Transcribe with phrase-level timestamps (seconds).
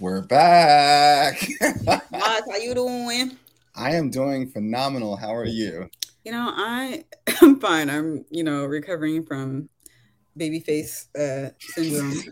[0.00, 1.38] We're back.
[1.38, 3.38] Moz, how you doing?
[3.76, 5.14] I am doing phenomenal.
[5.14, 5.88] How are you?
[6.24, 7.04] You know, I
[7.42, 7.88] am fine.
[7.88, 9.68] I'm, you know, recovering from
[10.36, 12.10] baby face uh, syndrome.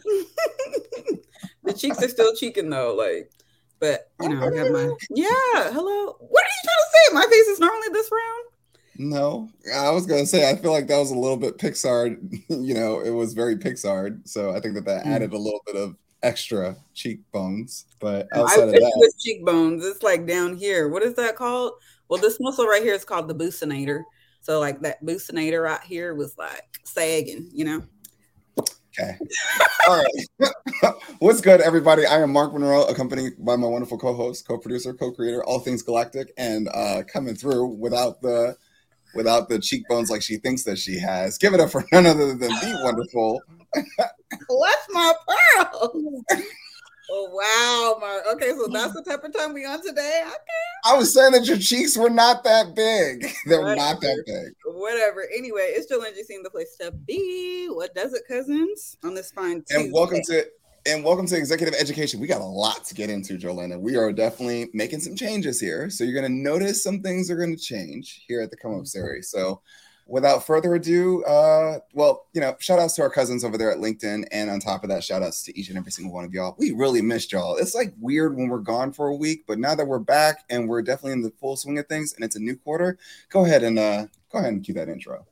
[1.63, 3.31] the cheeks are still cheeking though, like,
[3.79, 5.71] but you know, I have my yeah.
[5.71, 7.15] Hello, what are you trying to say?
[7.15, 8.45] My face is normally this round.
[8.99, 12.17] No, I was gonna say I feel like that was a little bit Pixar.
[12.49, 15.11] you know, it was very Pixar, so I think that that mm.
[15.11, 17.87] added a little bit of extra cheekbones.
[18.01, 20.89] But outside of that, with cheekbones, it's like down here.
[20.89, 21.73] What is that called?
[22.09, 24.03] Well, this muscle right here is called the buccinator.
[24.41, 27.83] So like that buccinator right here was like sagging, you know.
[28.99, 29.17] Okay.
[29.89, 30.95] All right.
[31.19, 32.05] What's good, everybody?
[32.05, 36.69] I am Mark Monroe, accompanied by my wonderful co-host, co-producer, co-creator, all things galactic, and
[36.75, 38.57] uh, coming through without the
[39.15, 41.39] without the cheekbones like she thinks that she has.
[41.39, 43.41] Give it up for none other than the wonderful.
[44.49, 46.23] What's my pearl?
[47.15, 48.25] Oh wow, Mark.
[48.33, 50.23] Okay, so that's the type of time we on today.
[50.25, 50.73] Okay.
[50.85, 53.31] I was saying that your cheeks were not that big.
[53.45, 54.55] They're not that big.
[54.65, 55.27] Whatever.
[55.37, 57.67] Anyway, it's Jolinda seeing the place to be.
[57.67, 58.97] What does it, cousins?
[59.05, 59.85] On this fine Tuesday.
[59.85, 60.47] And welcome to
[60.87, 62.19] and welcome to executive education.
[62.19, 63.79] We got a lot to get into, Jolinda.
[63.79, 65.91] We are definitely making some changes here.
[65.91, 68.73] So you're going to notice some things are going to change here at the Come
[68.73, 68.85] Up mm-hmm.
[68.87, 69.29] series.
[69.29, 69.61] So
[70.13, 73.79] without further ado, uh, well, you know, shout outs to our cousins over there at
[73.79, 74.27] LinkedIn.
[74.31, 76.55] And on top of that, shout outs to each and every single one of y'all.
[76.59, 77.57] We really missed y'all.
[77.57, 80.69] It's like weird when we're gone for a week, but now that we're back and
[80.69, 82.99] we're definitely in the full swing of things and it's a new quarter,
[83.31, 85.25] go ahead and uh, go ahead and cue that intro.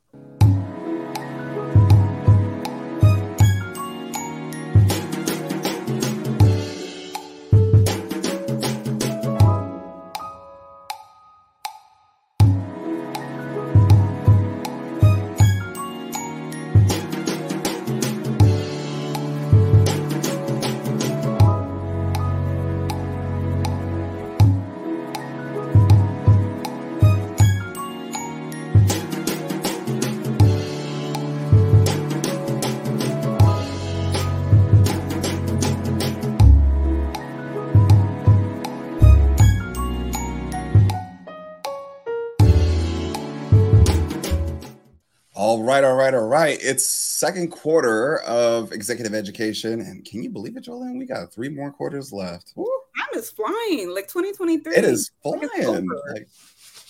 [46.11, 46.59] Right, all right.
[46.61, 50.99] It's second quarter of executive education, and can you believe it, Jolene?
[50.99, 52.53] We got three more quarters left.
[52.57, 52.67] Woo.
[52.97, 54.75] Time is flying, like 2023.
[54.75, 55.89] It is flying.
[56.13, 56.29] Like,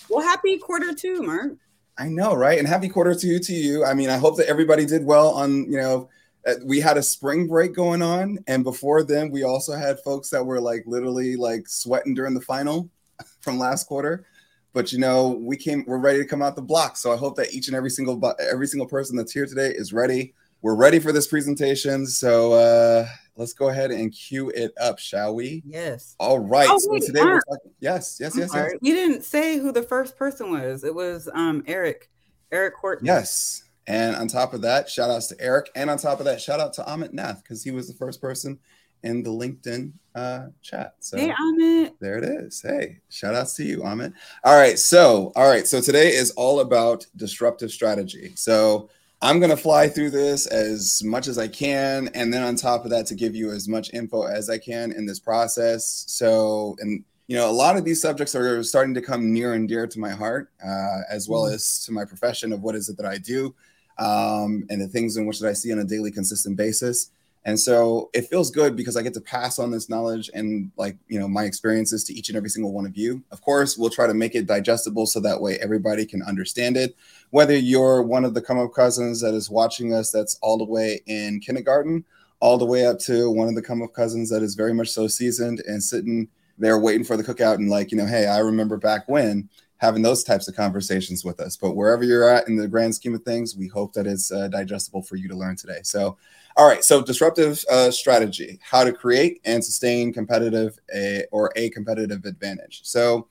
[0.09, 1.53] well, happy quarter two, Mark.
[1.97, 2.57] I know, right?
[2.57, 3.85] And happy quarter two to you.
[3.85, 6.09] I mean, I hope that everybody did well on, you know,
[6.47, 10.29] uh, we had a spring break going on, and before then, we also had folks
[10.31, 12.89] that were like literally like sweating during the final
[13.41, 14.25] from last quarter
[14.73, 16.97] but you know we came we're ready to come out the block.
[16.97, 19.93] So i hope that each and every single every single person that's here today is
[19.93, 20.33] ready.
[20.61, 22.05] We're ready for this presentation.
[22.05, 25.63] So uh let's go ahead and cue it up shall we?
[25.65, 26.15] Yes.
[26.19, 26.69] All right.
[26.69, 28.71] Oh, so today we're talking, yes yes yes, yes.
[28.81, 30.83] You didn't say who the first person was.
[30.83, 32.09] It was um eric
[32.51, 33.63] eric courtney yes.
[33.87, 35.69] And on top of that shout outs to eric.
[35.75, 38.21] And on top of that shout out to amit nath because he was the first
[38.21, 38.59] person
[39.03, 40.95] in the LinkedIn uh, chat.
[40.99, 41.93] So hey, Amit.
[41.99, 42.61] There it is.
[42.61, 44.13] Hey, shout outs to you, Amit.
[44.43, 44.77] All right.
[44.77, 45.67] So, all right.
[45.67, 48.33] So today is all about disruptive strategy.
[48.35, 48.89] So
[49.21, 52.09] I'm going to fly through this as much as I can.
[52.13, 54.91] And then on top of that, to give you as much info as I can
[54.91, 56.05] in this process.
[56.07, 59.67] So, and you know, a lot of these subjects are starting to come near and
[59.67, 61.53] dear to my heart, uh, as well mm.
[61.53, 63.55] as to my profession of what is it that I do
[63.99, 67.11] um, and the things in which that I see on a daily, consistent basis.
[67.43, 70.97] And so it feels good because I get to pass on this knowledge and like,
[71.07, 73.23] you know, my experiences to each and every single one of you.
[73.31, 76.95] Of course, we'll try to make it digestible so that way everybody can understand it.
[77.31, 80.65] Whether you're one of the come up cousins that is watching us that's all the
[80.65, 82.05] way in kindergarten,
[82.41, 84.89] all the way up to one of the come up cousins that is very much
[84.89, 86.27] so seasoned and sitting
[86.59, 90.03] there waiting for the cookout and like, you know, hey, I remember back when having
[90.03, 91.57] those types of conversations with us.
[91.57, 94.47] But wherever you're at in the grand scheme of things, we hope that it's uh,
[94.47, 95.79] digestible for you to learn today.
[95.81, 96.17] So
[96.57, 101.69] all right, so disruptive uh, strategy: how to create and sustain competitive a, or a
[101.69, 102.81] competitive advantage.
[102.83, 103.27] So,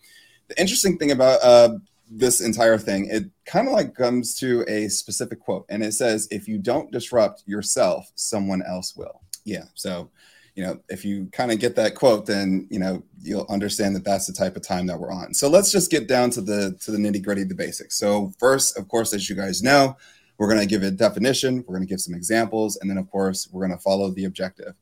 [0.49, 1.79] the interesting thing about uh,
[2.11, 6.29] this entire thing, it kind of like comes to a specific quote, and it says,
[6.31, 10.11] "If you don't disrupt yourself, someone else will." Yeah, so
[10.55, 14.05] you know, if you kind of get that quote, then you know you'll understand that
[14.05, 15.33] that's the type of time that we're on.
[15.35, 17.97] So let's just get down to the to the nitty gritty, the basics.
[17.97, 19.97] So first, of course, as you guys know,
[20.41, 23.11] we're going to give a definition, we're going to give some examples, and then, of
[23.11, 24.73] course, we're going to follow the objective.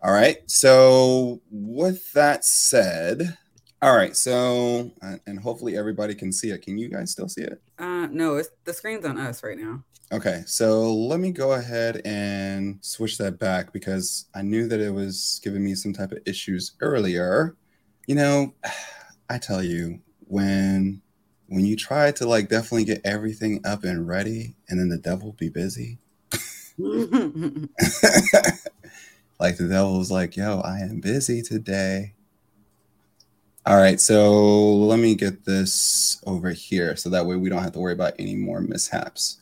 [0.00, 0.38] All right.
[0.50, 3.36] So, with that said,
[3.82, 4.16] All right.
[4.16, 4.90] So,
[5.26, 6.62] and hopefully everybody can see it.
[6.62, 7.60] Can you guys still see it?
[7.78, 9.84] Uh, no, it's the screen's on us right now.
[10.12, 10.44] Okay.
[10.46, 15.40] So let me go ahead and switch that back because I knew that it was
[15.44, 17.56] giving me some type of issues earlier.
[18.06, 18.54] You know,
[19.28, 21.02] I tell you, when
[21.52, 25.36] when you try to like definitely get everything up and ready and then the devil
[25.38, 25.98] be busy?
[29.42, 32.14] Like the devil's like yo i am busy today.
[33.66, 37.72] All right so let me get this over here so that way we don't have
[37.72, 39.40] to worry about any more mishaps.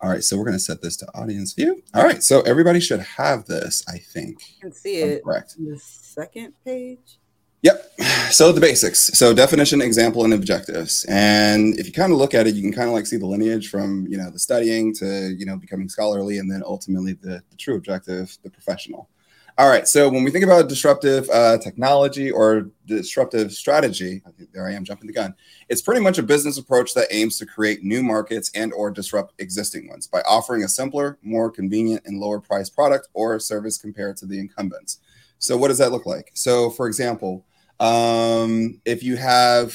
[0.00, 1.82] All right so we're going to set this to audience view.
[1.94, 4.40] All right so everybody should have this i think.
[4.58, 5.56] I can see it correct?
[5.58, 7.18] the second page
[7.62, 7.92] Yep.
[8.30, 8.98] So the basics.
[9.18, 11.04] So definition, example, and objectives.
[11.08, 13.26] And if you kind of look at it, you can kind of like see the
[13.26, 17.42] lineage from, you know, the studying to, you know, becoming scholarly and then ultimately the,
[17.50, 19.10] the true objective, the professional.
[19.58, 19.86] All right.
[19.86, 24.22] So when we think about disruptive uh, technology or disruptive strategy,
[24.54, 25.34] there I am jumping the gun.
[25.68, 29.34] It's pretty much a business approach that aims to create new markets and or disrupt
[29.38, 34.16] existing ones by offering a simpler, more convenient, and lower price product or service compared
[34.18, 35.00] to the incumbents.
[35.38, 36.30] So what does that look like?
[36.32, 37.44] So for example,
[37.80, 39.74] um, if you have,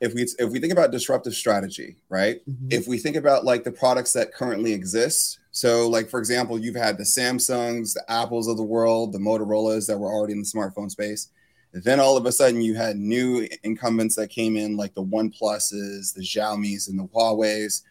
[0.00, 2.46] if we if we think about disruptive strategy, right?
[2.48, 2.68] Mm-hmm.
[2.70, 6.76] If we think about like the products that currently exist, so like for example, you've
[6.76, 10.46] had the Samsungs, the Apples of the world, the Motorola's that were already in the
[10.46, 11.28] smartphone space.
[11.72, 15.30] Then all of a sudden, you had new incumbents that came in, like the One
[15.30, 17.84] Pluses, the Xiaomi's, and the Huawei's.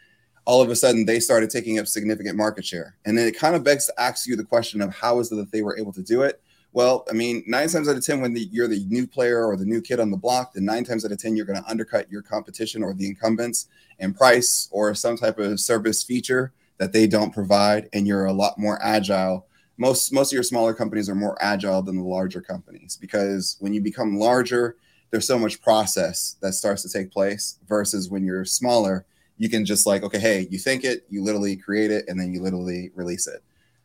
[0.46, 3.56] All of a sudden, they started taking up significant market share, and then it kind
[3.56, 5.94] of begs to ask you the question of how is it that they were able
[5.94, 6.42] to do it?
[6.72, 9.58] Well, I mean, nine times out of 10, when the, you're the new player or
[9.58, 11.70] the new kid on the block, then nine times out of 10, you're going to
[11.70, 13.68] undercut your competition or the incumbents
[13.98, 17.90] in price or some type of service feature that they don't provide.
[17.92, 19.48] And you're a lot more agile.
[19.78, 23.74] Most, most of your smaller companies are more agile than the larger companies because when
[23.74, 24.76] you become larger,
[25.12, 29.06] there's so much process that starts to take place versus when you're smaller,
[29.38, 32.34] you can just like, okay, hey, you think it, you literally create it, and then
[32.34, 33.42] you literally release it.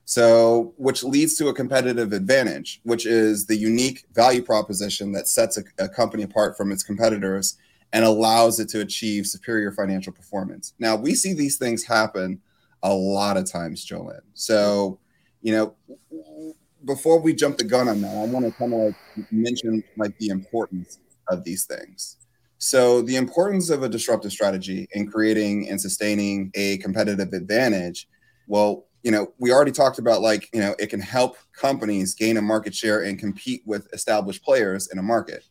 [0.06, 5.56] So, which leads to a competitive advantage, which is the unique value proposition that sets
[5.56, 7.56] a, a, company apart from its competitors
[7.95, 10.75] and allows it to achieve superior financial performance.
[10.79, 12.41] Now, we see these things happen
[12.83, 14.21] a lot of times, Jolene.
[14.35, 14.99] So,
[15.41, 15.75] you know,
[16.85, 20.17] before we jump the gun on that, I want to kind of like mention like
[20.19, 20.99] the importance
[21.29, 22.19] of these things.
[22.59, 28.06] So, the importance of a disruptive strategy in creating and sustaining a competitive advantage.
[28.47, 32.39] Well, you know, we already talked about like, you know, it can help companies gain
[32.39, 35.45] a market share and compete with established players in a market,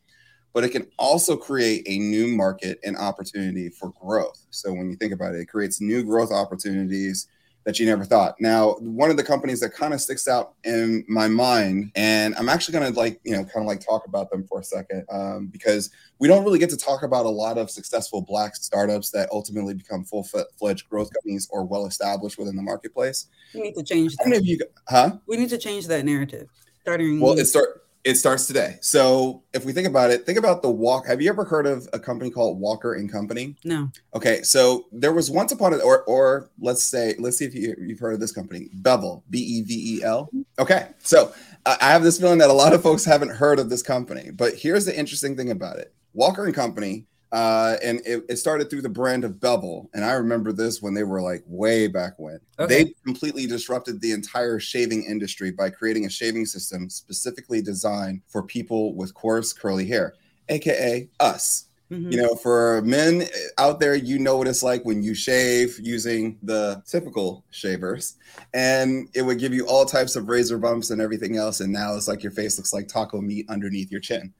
[0.54, 4.44] but it can also create a new market and opportunity for growth.
[4.50, 7.28] So when you think about it, it creates new growth opportunities
[7.66, 8.36] that you never thought.
[8.40, 12.50] Now, one of the companies that kind of sticks out in my mind, and I'm
[12.50, 15.06] actually going to like, you know, kind of like talk about them for a second
[15.10, 15.90] um, because
[16.20, 19.74] we don't really get to talk about a lot of successful Black startups that ultimately
[19.74, 20.28] become full
[20.58, 23.28] fledged growth companies or well established within the marketplace.
[23.54, 24.44] We need to change that.
[24.44, 24.60] You,
[24.90, 25.18] huh?
[25.28, 26.50] We need to change that narrative.
[26.82, 27.20] Starting.
[27.20, 28.78] Well, it start it starts today.
[28.82, 31.08] So if we think about it, think about the walk.
[31.08, 33.56] Have you ever heard of a company called Walker and Company?
[33.64, 33.90] No.
[34.14, 37.76] Okay, so there was once upon a or or let's say let's see if you,
[37.80, 40.30] you've heard of this company, Bevel, B E V E L.
[40.60, 41.34] Okay, so
[41.66, 44.56] I have this feeling that a lot of folks haven't heard of this company, but
[44.56, 48.84] here's the interesting thing about it: Walker and Company uh, and it, it, started through
[48.84, 49.90] the brand of Bevel.
[49.96, 52.40] And I remember this when they were like way back when.
[52.60, 52.84] Okay.
[52.84, 58.44] They completely disrupted the entire shaving industry by creating a shaving system specifically designed for
[58.44, 60.14] people with coarse, curly hair,
[60.48, 61.70] AKA us.
[61.90, 62.12] Mm-hmm.
[62.12, 63.24] You know, for men
[63.58, 68.16] out there, you know what it's like when you shave using the typical shavers,
[68.54, 71.60] and it would give you all types of razor bumps and everything else.
[71.60, 74.34] And now it's like your face looks like taco meat underneath your chin.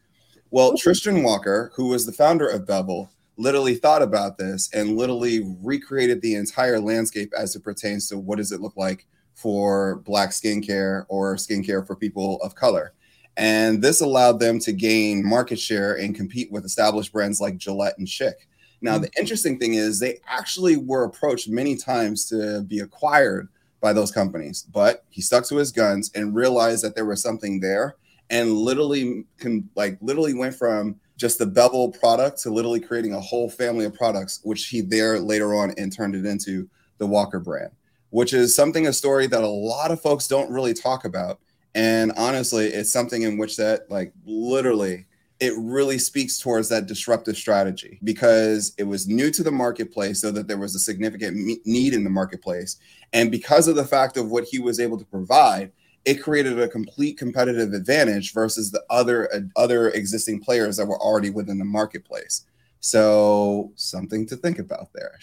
[0.54, 5.42] Well, Tristan Walker, who was the founder of Bevel, literally thought about this and literally
[5.64, 10.30] recreated the entire landscape as it pertains to what does it look like for black
[10.30, 12.94] skincare or skincare for people of color.
[13.36, 17.98] And this allowed them to gain market share and compete with established brands like Gillette
[17.98, 18.36] and Schick.
[18.80, 19.20] Now, the mm.
[19.20, 23.50] interesting thing is they actually were approached many times to be acquired
[23.82, 27.60] by those companies, but he stuck to his guns and realized that there was something
[27.60, 27.96] there
[28.30, 33.20] and literally can like literally went from just the bevel product to literally creating a
[33.20, 37.40] whole family of products which he there later on and turned it into the walker
[37.40, 37.72] brand
[38.14, 41.40] which is something a story that a lot of folks don't really talk about.
[41.74, 45.08] And honestly it's something in which that like literally
[45.40, 50.30] it really speaks towards that disruptive strategy because it was new to the marketplace so
[50.30, 52.78] that there was a significant need in the marketplace.
[53.14, 55.72] And because of the fact of what he was able to provide
[56.06, 61.00] it created a complete competitive advantage versus the other uh, other existing players that were
[61.00, 62.46] already within the marketplace.
[62.80, 65.18] So something to think about there.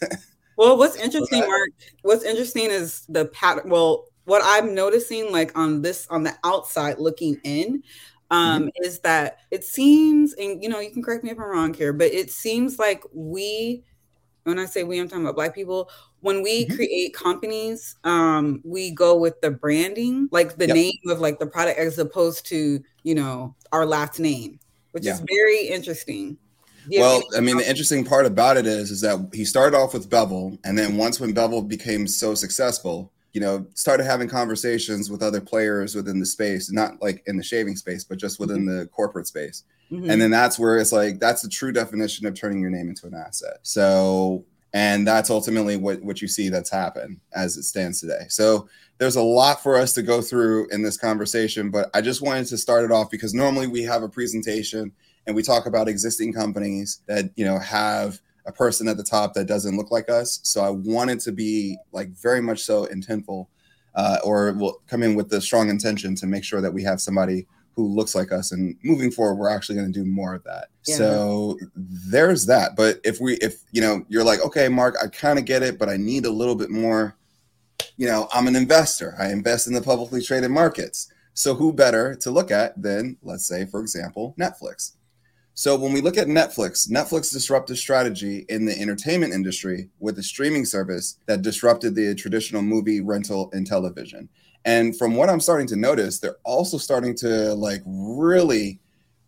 [0.56, 1.70] well, what's interesting, Mark?
[2.02, 3.68] What's interesting is the pattern.
[3.68, 7.82] Well, what I'm noticing, like on this on the outside looking in,
[8.30, 8.84] um, mm-hmm.
[8.84, 11.92] is that it seems, and you know, you can correct me if I'm wrong here,
[11.92, 13.84] but it seems like we,
[14.44, 15.90] when I say we, I'm talking about Black people.
[16.20, 16.76] When we mm-hmm.
[16.76, 20.76] create companies, um, we go with the branding, like the yep.
[20.76, 24.60] name of like the product, as opposed to you know our last name,
[24.92, 25.14] which yeah.
[25.14, 26.38] is very interesting.
[26.90, 30.10] Well, I mean, the interesting part about it is, is that he started off with
[30.10, 35.22] Bevel, and then once when Bevel became so successful, you know, started having conversations with
[35.22, 38.80] other players within the space, not like in the shaving space, but just within mm-hmm.
[38.80, 39.64] the corporate space.
[39.90, 40.10] Mm-hmm.
[40.10, 43.06] And then that's where it's like that's the true definition of turning your name into
[43.06, 43.58] an asset.
[43.62, 48.26] So, and that's ultimately what what you see that's happened as it stands today.
[48.28, 52.22] So there's a lot for us to go through in this conversation, but I just
[52.22, 54.92] wanted to start it off because normally we have a presentation
[55.26, 59.34] and we talk about existing companies that you know have a person at the top
[59.34, 60.40] that doesn't look like us.
[60.42, 63.46] So I wanted to be like very much so intentful,
[63.94, 67.00] uh, or will come in with the strong intention to make sure that we have
[67.00, 68.52] somebody who looks like us.
[68.52, 70.68] And moving forward, we're actually going to do more of that.
[70.86, 70.96] Yeah.
[70.96, 72.76] So there's that.
[72.76, 75.78] But if we, if you know, you're like, okay, Mark, I kind of get it,
[75.78, 77.16] but I need a little bit more.
[77.96, 79.14] You know, I'm an investor.
[79.18, 81.12] I invest in the publicly traded markets.
[81.34, 84.92] So who better to look at than, let's say, for example, Netflix?
[85.56, 90.22] So when we look at Netflix, Netflix disrupted strategy in the entertainment industry with a
[90.22, 94.28] streaming service that disrupted the traditional movie rental and television.
[94.64, 98.80] And from what I'm starting to notice, they're also starting to like really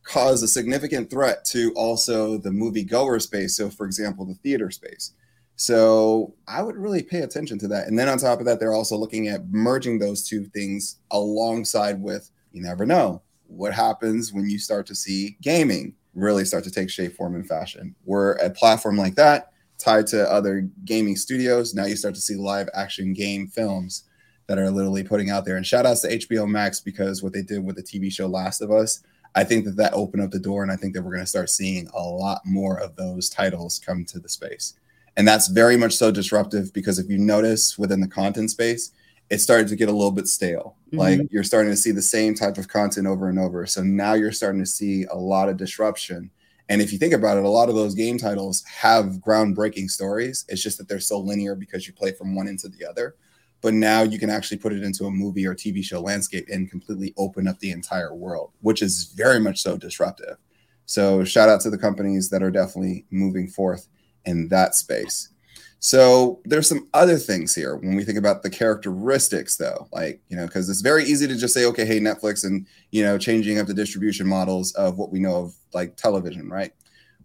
[0.02, 3.57] cause a significant threat to also the movie goer space.
[3.57, 5.12] So for example, the theater space.
[5.57, 7.88] So I would really pay attention to that.
[7.88, 12.00] And then on top of that, they're also looking at merging those two things alongside
[12.00, 16.71] with you never know what happens when you start to see gaming really start to
[16.71, 17.95] take shape, form, and fashion.
[18.05, 21.75] We're a platform like that tied to other gaming studios.
[21.75, 24.05] Now you start to see live action game films
[24.47, 25.57] that are literally putting out there.
[25.57, 28.61] And shout outs to HBO Max because what they did with the TV show Last
[28.61, 29.03] of Us,
[29.35, 31.26] I think that that opened up the door, and I think that we're going to
[31.26, 34.75] start seeing a lot more of those titles come to the space.
[35.17, 38.93] And that's very much so disruptive because if you notice within the content space,
[39.31, 40.76] it started to get a little bit stale.
[40.88, 40.99] Mm-hmm.
[40.99, 43.67] Like you're starting to see the same type of content over and over.
[43.67, 46.31] So now you're starting to see a lot of disruption.
[46.69, 50.45] And if you think about it, a lot of those game titles have groundbreaking stories.
[50.49, 53.17] It's just that they're so linear because you play from one into the other.
[53.63, 56.71] But now you can actually put it into a movie or TV show landscape and
[56.71, 60.37] completely open up the entire world, which is very much so disruptive.
[60.85, 63.89] So shout out to the companies that are definitely moving forth
[64.25, 65.31] in that space.
[65.79, 70.37] So there's some other things here when we think about the characteristics, though, like you
[70.37, 73.59] know, because it's very easy to just say, okay, hey, Netflix, and you know, changing
[73.59, 76.73] up the distribution models of what we know of like television, right?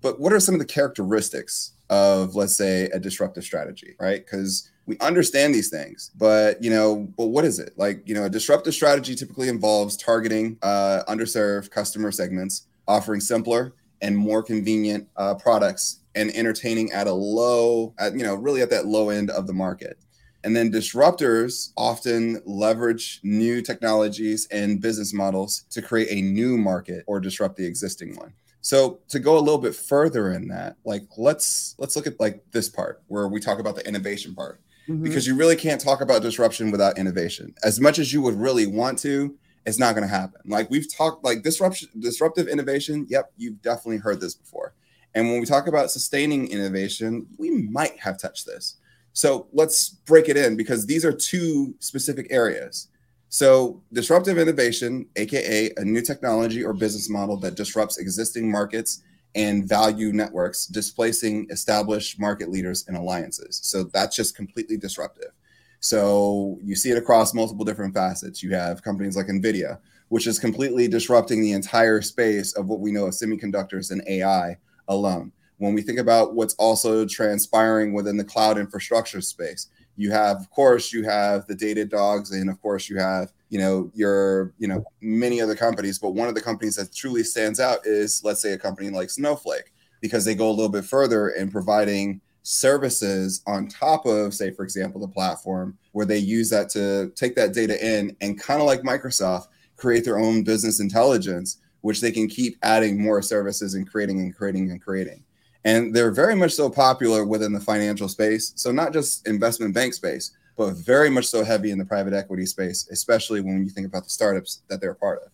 [0.01, 4.25] But what are some of the characteristics of, let's say, a disruptive strategy, right?
[4.25, 7.73] Because we understand these things, but you know, but what is it?
[7.77, 13.73] Like, you know, a disruptive strategy typically involves targeting uh, underserved customer segments, offering simpler
[14.01, 18.69] and more convenient uh, products and entertaining at a low, at, you know, really at
[18.71, 19.97] that low end of the market.
[20.43, 27.03] And then disruptors often leverage new technologies and business models to create a new market
[27.05, 28.33] or disrupt the existing one.
[28.61, 32.43] So to go a little bit further in that, like let's let's look at like
[32.51, 34.59] this part where we talk about the innovation part.
[34.89, 35.03] Mm-hmm.
[35.03, 37.53] Because you really can't talk about disruption without innovation.
[37.63, 39.35] As much as you would really want to,
[39.65, 40.41] it's not going to happen.
[40.45, 44.73] Like we've talked like disruption disruptive innovation, yep, you've definitely heard this before.
[45.13, 48.77] And when we talk about sustaining innovation, we might have touched this.
[49.13, 52.87] So let's break it in because these are two specific areas.
[53.33, 59.03] So, disruptive innovation, AKA a new technology or business model that disrupts existing markets
[59.35, 63.59] and value networks, displacing established market leaders and alliances.
[63.63, 65.31] So, that's just completely disruptive.
[65.79, 68.43] So, you see it across multiple different facets.
[68.43, 72.91] You have companies like NVIDIA, which is completely disrupting the entire space of what we
[72.91, 74.57] know of semiconductors and AI
[74.87, 75.31] alone.
[75.57, 79.67] When we think about what's also transpiring within the cloud infrastructure space,
[80.01, 83.91] you have, of course, you have the Datadogs, and of course, you have, you know,
[83.93, 85.99] your, you know, many other companies.
[85.99, 89.09] But one of the companies that truly stands out is, let's say, a company like
[89.09, 94.51] Snowflake, because they go a little bit further in providing services on top of, say,
[94.51, 98.59] for example, the platform where they use that to take that data in and kind
[98.59, 103.73] of like Microsoft, create their own business intelligence which they can keep adding more services
[103.73, 105.23] and creating and creating and creating.
[105.63, 108.53] And they're very much so popular within the financial space.
[108.55, 112.45] So not just investment bank space, but very much so heavy in the private equity
[112.45, 115.31] space, especially when you think about the startups that they're a part of.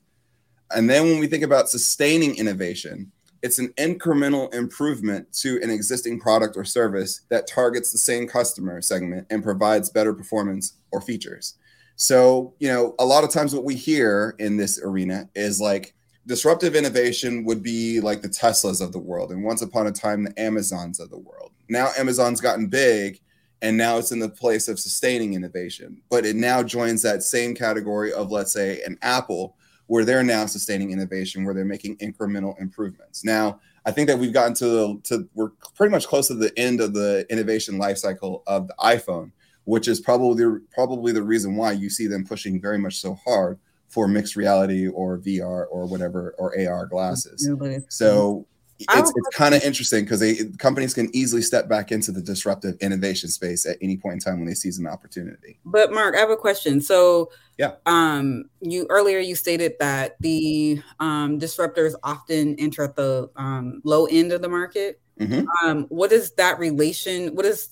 [0.72, 6.20] And then when we think about sustaining innovation, it's an incremental improvement to an existing
[6.20, 11.56] product or service that targets the same customer segment and provides better performance or features.
[11.96, 15.94] So, you know, a lot of times what we hear in this arena is like
[16.28, 19.32] disruptive innovation would be like the Teslas of the world.
[19.32, 21.52] And once upon a time, the Amazons of the world.
[21.70, 23.20] Now, Amazon's gotten big
[23.62, 26.02] and now it's in the place of sustaining innovation.
[26.10, 29.56] But it now joins that same category of, let's say, an Apple
[29.88, 33.24] where they're now sustaining innovation, where they're making incremental improvements.
[33.24, 36.52] Now, I think that we've gotten to the to we're pretty much close to the
[36.60, 39.32] end of the innovation life cycle of the iPhone,
[39.64, 43.58] which is probably probably the reason why you see them pushing very much so hard
[43.88, 47.50] for mixed reality or VR or whatever or AR glasses.
[47.90, 48.46] So
[48.80, 52.78] it's, it's kind of interesting because they companies can easily step back into the disruptive
[52.80, 55.58] innovation space at any point in time when they seize an opportunity.
[55.66, 56.80] But Mark, I have a question.
[56.82, 63.30] So yeah, um, you earlier you stated that the um, disruptors often enter at the
[63.36, 65.02] um, low end of the market.
[65.20, 65.46] Mm-hmm.
[65.66, 67.34] Um, what is that relation?
[67.36, 67.70] What is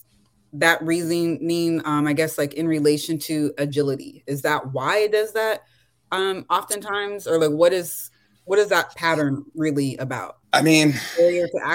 [0.54, 1.46] that reasoning?
[1.46, 5.66] Mean um, I guess like in relation to agility, is that why it does that?
[6.12, 8.12] Um, oftentimes, or like what is
[8.46, 10.38] what is that pattern really about?
[10.54, 10.94] I mean,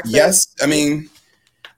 [0.07, 0.55] yes.
[0.63, 1.11] I mean,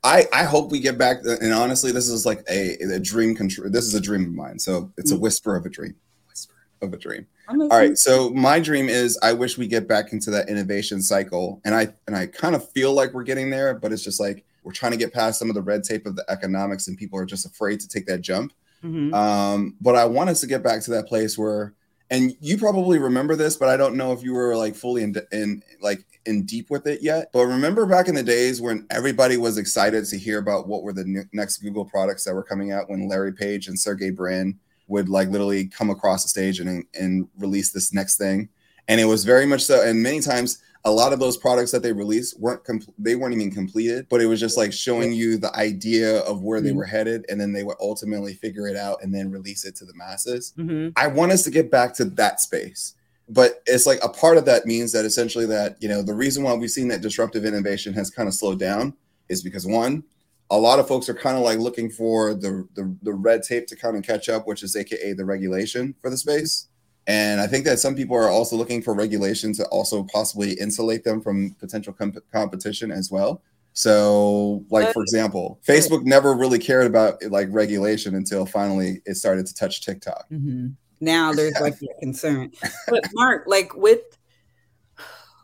[0.04, 1.18] I I hope we get back.
[1.24, 3.70] And honestly, this is like a, a dream control.
[3.70, 4.58] This is a dream of mine.
[4.58, 5.20] So it's a mm.
[5.20, 5.94] whisper of a dream.
[6.28, 7.26] Whisper of a dream.
[7.48, 7.98] All right.
[7.98, 11.88] So my dream is I wish we get back into that innovation cycle, and I
[12.06, 14.92] and I kind of feel like we're getting there, but it's just like we're trying
[14.92, 17.46] to get past some of the red tape of the economics, and people are just
[17.46, 18.52] afraid to take that jump.
[18.84, 19.14] Mm-hmm.
[19.14, 21.74] Um, but I want us to get back to that place where
[22.12, 25.16] and you probably remember this, but I don't know if you were like fully in,
[25.32, 27.30] in like in deep with it yet.
[27.32, 30.92] But remember back in the days when everybody was excited to hear about what were
[30.92, 35.08] the next Google products that were coming out when Larry Page and Sergey Brin would
[35.08, 38.50] like literally come across the stage and and release this next thing,
[38.88, 39.82] and it was very much so.
[39.82, 43.34] And many times a lot of those products that they released weren't com- they weren't
[43.34, 46.66] even completed but it was just like showing you the idea of where mm-hmm.
[46.66, 49.76] they were headed and then they would ultimately figure it out and then release it
[49.76, 50.88] to the masses mm-hmm.
[50.96, 52.94] i want us to get back to that space
[53.28, 56.42] but it's like a part of that means that essentially that you know the reason
[56.42, 58.92] why we've seen that disruptive innovation has kind of slowed down
[59.28, 60.02] is because one
[60.50, 63.66] a lot of folks are kind of like looking for the, the the red tape
[63.68, 66.68] to kind of catch up which is aka the regulation for the space
[67.06, 71.04] and I think that some people are also looking for regulation to also possibly insulate
[71.04, 71.94] them from potential
[72.32, 73.42] competition as well.
[73.74, 79.46] So, like for example, Facebook never really cared about like regulation until finally it started
[79.46, 80.28] to touch TikTok.
[80.30, 80.68] Mm-hmm.
[81.00, 82.52] Now there's like a concern.
[82.88, 84.18] But Mark, like with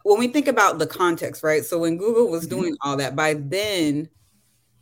[0.04, 1.64] when we think about the context, right?
[1.64, 2.60] So when Google was mm-hmm.
[2.60, 4.08] doing all that, by then,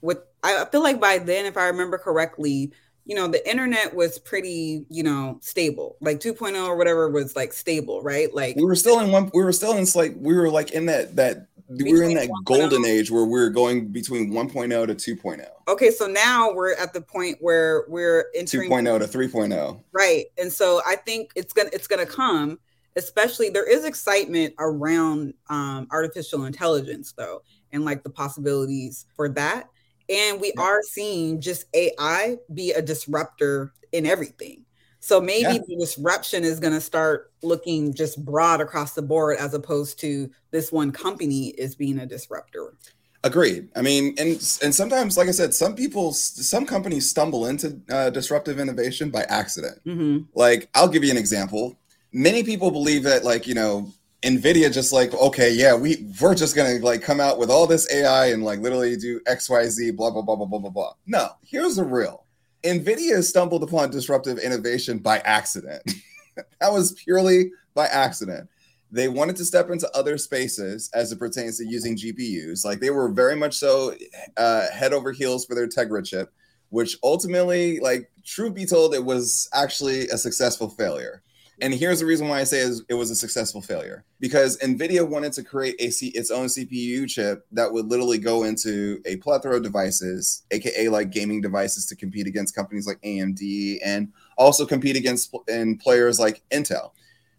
[0.01, 2.73] with I feel like by then, if I remember correctly,
[3.07, 5.97] you know, the internet was pretty, you know, stable.
[6.01, 8.35] Like 2.0 or whatever was like stable, right?
[8.35, 10.87] Like we were still in one we were still in like we were like in
[10.87, 15.17] that that we were in that golden age where we are going between 1.0 to
[15.17, 15.47] 2.0.
[15.69, 19.81] Okay, so now we're at the point where we're entering 2.0 to 3.0.
[19.93, 20.27] Right.
[20.39, 22.59] And so I think it's gonna it's gonna come,
[22.97, 29.69] especially there is excitement around um, artificial intelligence though, and like the possibilities for that.
[30.09, 30.63] And we yeah.
[30.63, 34.63] are seeing just AI be a disruptor in everything.
[35.01, 35.59] So maybe yeah.
[35.69, 40.29] the disruption is going to start looking just broad across the board as opposed to
[40.51, 42.75] this one company is being a disruptor.
[43.23, 43.69] Agreed.
[43.75, 44.31] I mean, and
[44.63, 49.23] and sometimes, like I said, some people, some companies stumble into uh, disruptive innovation by
[49.29, 49.81] accident.
[49.85, 50.25] Mm-hmm.
[50.35, 51.79] Like, I'll give you an example.
[52.13, 56.57] Many people believe that, like, you know, Nvidia just like, okay, yeah, we we're just
[56.57, 59.91] gonna like come out with all this AI and like literally do X, Y, Z,
[59.93, 60.93] blah blah blah blah blah blah blah.
[61.07, 62.25] No, here's the real.
[62.63, 65.83] Nvidia stumbled upon disruptive innovation by accident.
[66.61, 68.49] that was purely by accident.
[68.91, 72.65] They wanted to step into other spaces as it pertains to using GPUs.
[72.65, 73.95] Like they were very much so
[74.37, 76.33] uh, head over heels for their Tegra chip,
[76.71, 81.23] which ultimately, like, truth be told, it was actually a successful failure.
[81.63, 85.33] And here's the reason why I say it was a successful failure because NVIDIA wanted
[85.35, 89.57] to create a C- its own CPU chip that would literally go into a plethora
[89.57, 94.97] of devices, aka like gaming devices, to compete against companies like AMD and also compete
[94.97, 96.91] against in players like Intel.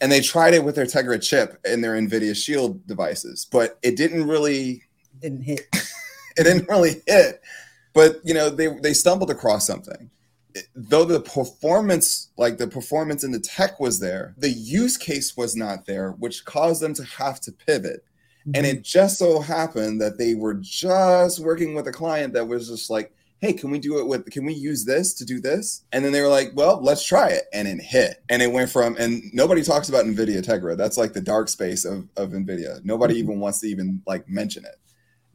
[0.02, 3.96] And they tried it with their Tegra chip in their NVIDIA Shield devices, but it
[3.98, 4.84] didn't really
[5.22, 5.68] didn't hit.
[6.38, 7.42] it didn't really hit.
[7.94, 10.10] But you know, they they stumbled across something
[10.76, 15.56] though the performance like the performance in the tech was there the use case was
[15.56, 18.04] not there which caused them to have to pivot
[18.42, 18.52] mm-hmm.
[18.56, 22.68] and it just so happened that they were just working with a client that was
[22.70, 25.84] just like hey, can we do it with, can we use this to do this?
[25.92, 27.44] And then they were like, well, let's try it.
[27.54, 28.24] And it hit.
[28.30, 30.76] And it went from, and nobody talks about NVIDIA Tegra.
[30.76, 32.84] That's like the dark space of, of NVIDIA.
[32.84, 33.32] Nobody mm-hmm.
[33.32, 34.76] even wants to even like mention it.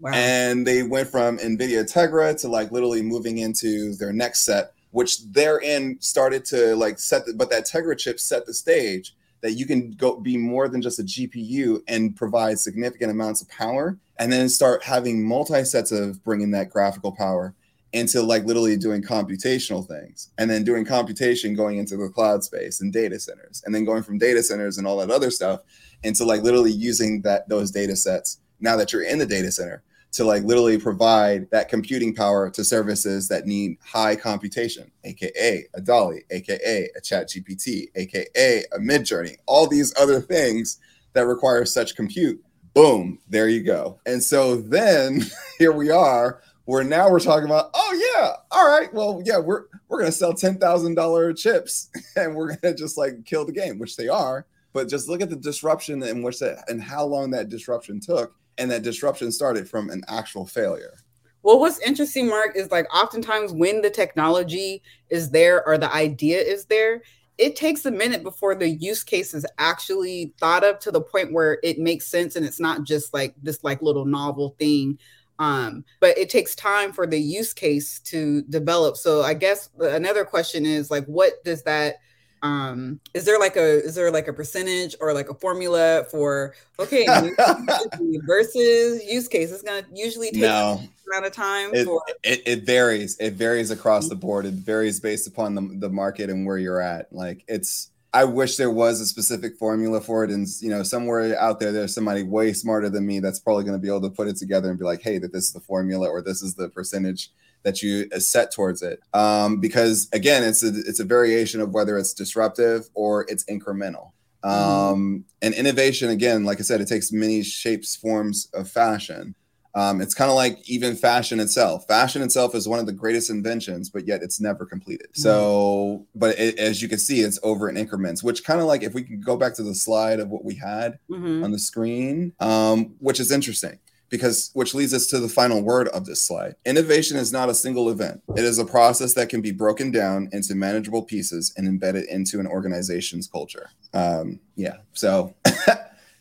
[0.00, 0.10] Wow.
[0.14, 5.24] And they went from NVIDIA Tegra to like literally moving into their next set, which
[5.32, 9.66] therein started to like set, the, but that Tegra chip set the stage that you
[9.66, 14.32] can go be more than just a GPU and provide significant amounts of power, and
[14.32, 17.54] then start having multi sets of bringing that graphical power
[17.92, 22.80] into like literally doing computational things and then doing computation going into the cloud space
[22.80, 25.60] and data centers and then going from data centers and all that other stuff
[26.02, 29.82] into like literally using that those data sets now that you're in the data center
[30.12, 35.80] to like literally provide that computing power to services that need high computation, aka a
[35.80, 40.78] DALL-E, aka a Chat GPT, aka a Midjourney, all these other things
[41.14, 42.42] that require such compute.
[42.74, 44.00] Boom, there you go.
[44.06, 45.22] And so then
[45.58, 49.64] here we are, where now we're talking about, oh yeah, all right, well, yeah, we're
[49.88, 53.78] we're gonna sell ten thousand dollar chips and we're gonna just like kill the game,
[53.78, 54.46] which they are.
[54.74, 58.34] But just look at the disruption in which that and how long that disruption took
[58.58, 60.94] and that disruption started from an actual failure.
[61.42, 66.40] Well, what's interesting, Mark, is like oftentimes when the technology is there or the idea
[66.40, 67.02] is there,
[67.38, 71.32] it takes a minute before the use case is actually thought of to the point
[71.32, 74.98] where it makes sense and it's not just like this like little novel thing.
[75.38, 78.96] Um, but it takes time for the use case to develop.
[78.96, 81.96] So I guess another question is like, what does that
[82.42, 86.54] um is there like a is there like a percentage or like a formula for
[86.78, 87.06] okay
[88.26, 90.82] versus use case it's gonna usually take no.
[91.10, 93.16] amount of time it, for- it, it varies.
[93.18, 94.46] It varies across the board.
[94.46, 97.12] It varies based upon the, the market and where you're at.
[97.12, 101.38] Like it's I wish there was a specific formula for it, and you know, somewhere
[101.40, 104.10] out there, there's somebody way smarter than me that's probably going to be able to
[104.10, 106.54] put it together and be like, "Hey, that this is the formula, or this is
[106.54, 107.30] the percentage
[107.62, 109.00] that you set towards it.
[109.14, 114.12] Um, because again, it's a it's a variation of whether it's disruptive or it's incremental.
[114.44, 114.92] Mm-hmm.
[114.92, 119.34] Um, and innovation, again, like I said, it takes many shapes, forms of fashion.
[119.74, 121.86] Um, it's kind of like even fashion itself.
[121.86, 125.06] Fashion itself is one of the greatest inventions, but yet it's never completed.
[125.12, 125.22] Mm-hmm.
[125.22, 128.82] So, but it, as you can see, it's over in increments, which kind of like
[128.82, 131.42] if we can go back to the slide of what we had mm-hmm.
[131.42, 133.78] on the screen, um, which is interesting
[134.12, 136.54] because which leads us to the final word of this slide.
[136.66, 138.22] Innovation is not a single event.
[138.36, 142.38] It is a process that can be broken down into manageable pieces and embedded into
[142.38, 143.70] an organization's culture.
[143.94, 145.34] Um, yeah, so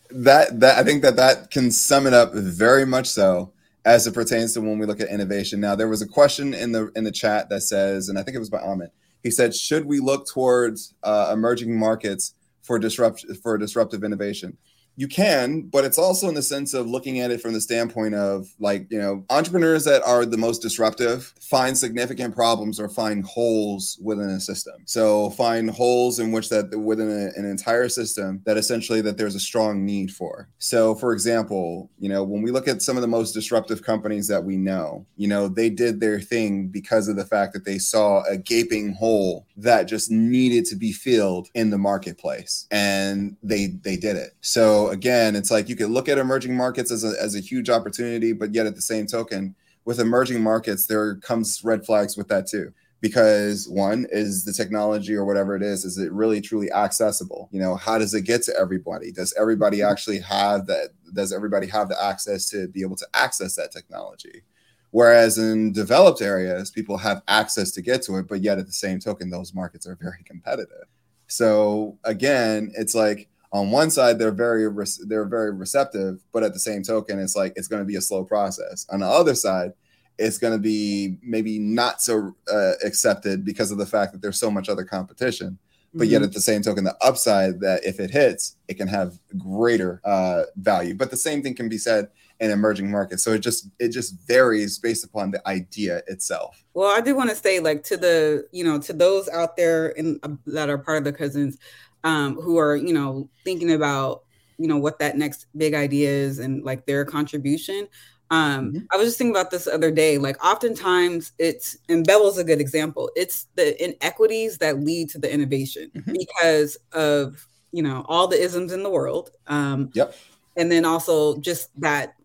[0.10, 3.51] that that I think that that can sum it up very much so
[3.84, 5.60] as it pertains to when we look at innovation.
[5.60, 8.36] Now, there was a question in the in the chat that says, and I think
[8.36, 8.91] it was by Amit.
[9.21, 14.58] He said, "Should we look towards uh, emerging markets for disrupt for disruptive innovation?"
[15.01, 18.13] You can, but it's also in the sense of looking at it from the standpoint
[18.13, 23.25] of like, you know, entrepreneurs that are the most disruptive find significant problems or find
[23.25, 24.75] holes within a system.
[24.85, 29.33] So find holes in which that within a, an entire system that essentially that there's
[29.33, 30.47] a strong need for.
[30.59, 34.27] So for example, you know, when we look at some of the most disruptive companies
[34.27, 37.79] that we know, you know, they did their thing because of the fact that they
[37.79, 43.67] saw a gaping hole that just needed to be filled in the marketplace and they
[43.84, 44.32] they did it.
[44.41, 47.69] So again, it's like you could look at emerging markets as a, as a huge
[47.69, 52.28] opportunity, but yet at the same token, with emerging markets, there comes red flags with
[52.30, 52.74] that too.
[53.02, 57.50] Because one is the technology or whatever it is, is it really truly accessible?
[57.52, 59.12] You know, how does it get to everybody?
[59.12, 59.91] Does everybody mm-hmm.
[59.91, 60.89] actually have that?
[61.13, 64.43] Does everybody have the access to be able to access that technology?
[64.91, 68.73] Whereas in developed areas, people have access to get to it, but yet at the
[68.73, 70.86] same token, those markets are very competitive.
[71.27, 74.67] So again, it's like on one side they're very
[75.08, 78.01] they're very receptive but at the same token it's like it's going to be a
[78.01, 79.73] slow process on the other side
[80.17, 84.39] it's going to be maybe not so uh, accepted because of the fact that there's
[84.39, 85.58] so much other competition
[85.93, 86.13] but mm-hmm.
[86.13, 90.01] yet at the same token the upside that if it hits it can have greater
[90.06, 92.08] uh, value but the same thing can be said
[92.41, 96.89] in emerging markets so it just it just varies based upon the idea itself well
[96.89, 100.19] i do want to say like to the you know to those out there in
[100.23, 101.58] uh, that are part of the cousins
[102.04, 104.23] um, who are you know thinking about
[104.58, 107.88] you know what that next big idea is and like their contribution
[108.32, 108.86] um, mm-hmm.
[108.91, 110.17] I was just thinking about this other day.
[110.17, 113.12] Like, oftentimes it's, and Bevel's a good example.
[113.17, 116.13] It's the inequities that lead to the innovation mm-hmm.
[116.13, 119.32] because of, you know, all the isms in the world.
[119.47, 120.15] Um, yep.
[120.56, 122.15] And then also just that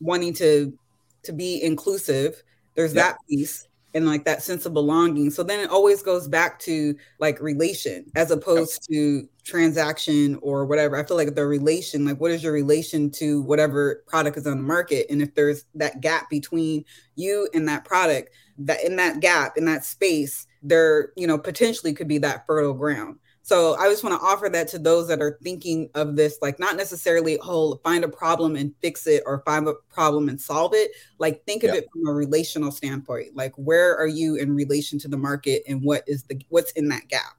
[0.00, 0.76] wanting to
[1.24, 2.42] to be inclusive.
[2.74, 3.04] There's yep.
[3.04, 3.68] that piece.
[3.94, 5.30] and like that sense of belonging.
[5.30, 10.96] So then it always goes back to like relation as opposed to transaction or whatever.
[10.96, 14.58] I feel like the relation, like what is your relation to whatever product is on
[14.58, 15.06] the market?
[15.08, 16.84] And if there's that gap between
[17.16, 21.94] you and that product, that in that gap, in that space, there, you know, potentially
[21.94, 23.16] could be that fertile ground.
[23.48, 26.58] So I just want to offer that to those that are thinking of this, like
[26.58, 30.74] not necessarily, oh, find a problem and fix it or find a problem and solve
[30.74, 30.90] it.
[31.18, 31.76] Like think of yeah.
[31.76, 33.34] it from a relational standpoint.
[33.34, 36.88] Like where are you in relation to the market and what is the what's in
[36.90, 37.38] that gap?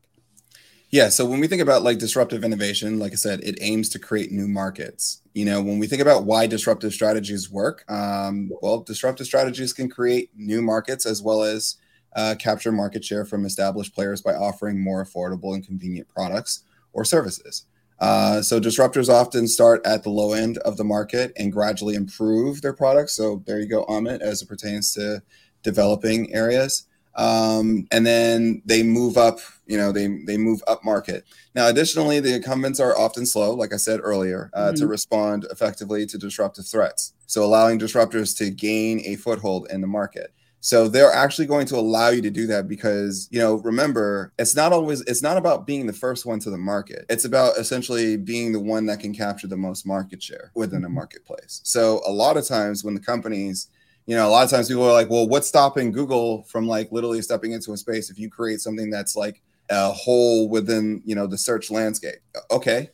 [0.89, 1.09] Yeah.
[1.09, 4.31] So when we think about like disruptive innovation, like I said, it aims to create
[4.31, 5.21] new markets.
[5.35, 9.87] You know, when we think about why disruptive strategies work, um, well, disruptive strategies can
[9.87, 11.77] create new markets as well as
[12.15, 17.05] uh, capture market share from established players by offering more affordable and convenient products or
[17.05, 17.65] services.
[17.99, 22.61] Uh, so disruptors often start at the low end of the market and gradually improve
[22.61, 23.13] their products.
[23.13, 25.21] So there you go, Amit, as it pertains to
[25.63, 26.85] developing areas.
[27.15, 31.25] Um, and then they move up, you know, they they move up market.
[31.53, 34.75] Now, additionally, the incumbents are often slow, like I said earlier, uh, mm-hmm.
[34.75, 37.13] to respond effectively to disruptive threats.
[37.25, 40.31] So allowing disruptors to gain a foothold in the market.
[40.61, 44.55] So they're actually going to allow you to do that because, you know, remember, it's
[44.55, 47.05] not always it's not about being the first one to the market.
[47.09, 50.87] It's about essentially being the one that can capture the most market share within a
[50.87, 50.95] mm-hmm.
[50.95, 51.61] marketplace.
[51.63, 53.69] So a lot of times when the companies,
[54.05, 56.91] you know, a lot of times people are like, "Well, what's stopping Google from like
[56.91, 61.15] literally stepping into a space if you create something that's like a hole within, you
[61.15, 62.19] know, the search landscape?"
[62.51, 62.89] Okay,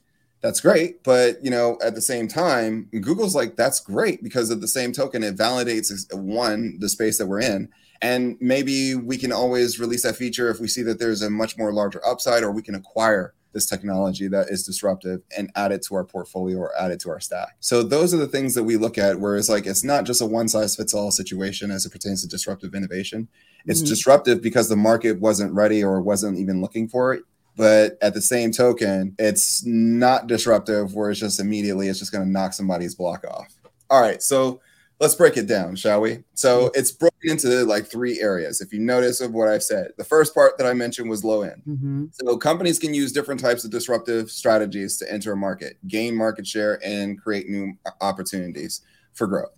[0.46, 4.62] that's great but you know at the same time google's like that's great because of
[4.62, 7.68] the same token it validates one the space that we're in
[8.02, 11.58] and maybe we can always release that feature if we see that there's a much
[11.58, 15.82] more larger upside or we can acquire this technology that is disruptive and add it
[15.82, 17.56] to our portfolio or add it to our stack.
[17.62, 20.26] So those are the things that we look at whereas like it's not just a
[20.26, 23.30] one size fits all situation as it pertains to disruptive innovation.
[23.66, 23.88] It's mm-hmm.
[23.88, 27.24] disruptive because the market wasn't ready or wasn't even looking for it
[27.56, 32.24] but at the same token, it's not disruptive where it's just immediately it's just going
[32.24, 33.54] to knock somebody's block off.
[33.90, 34.62] All right, so
[35.00, 36.24] let's break it down, shall we?
[36.34, 38.62] So it's broken into like three areas.
[38.62, 41.42] If you notice of what I've said, the first part that I mentioned was low
[41.42, 41.62] end.
[41.68, 42.06] Mm-hmm.
[42.12, 46.48] So companies can use different types of disruptive strategies to enter a market, gain market
[46.48, 48.82] share, and create new opportunities
[49.14, 49.52] for growth.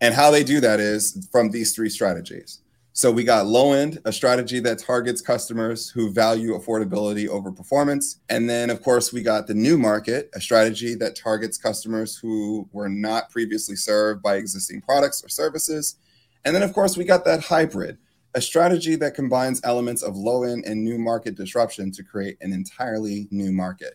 [0.00, 2.60] And how they do that is from these three strategies.
[2.96, 8.20] So we got low end, a strategy that targets customers who value affordability over performance.
[8.28, 12.68] And then, of course, we got the new market, a strategy that targets customers who
[12.70, 15.96] were not previously served by existing products or services.
[16.44, 17.98] And then, of course, we got that hybrid,
[18.32, 22.52] a strategy that combines elements of low end and new market disruption to create an
[22.52, 23.94] entirely new market.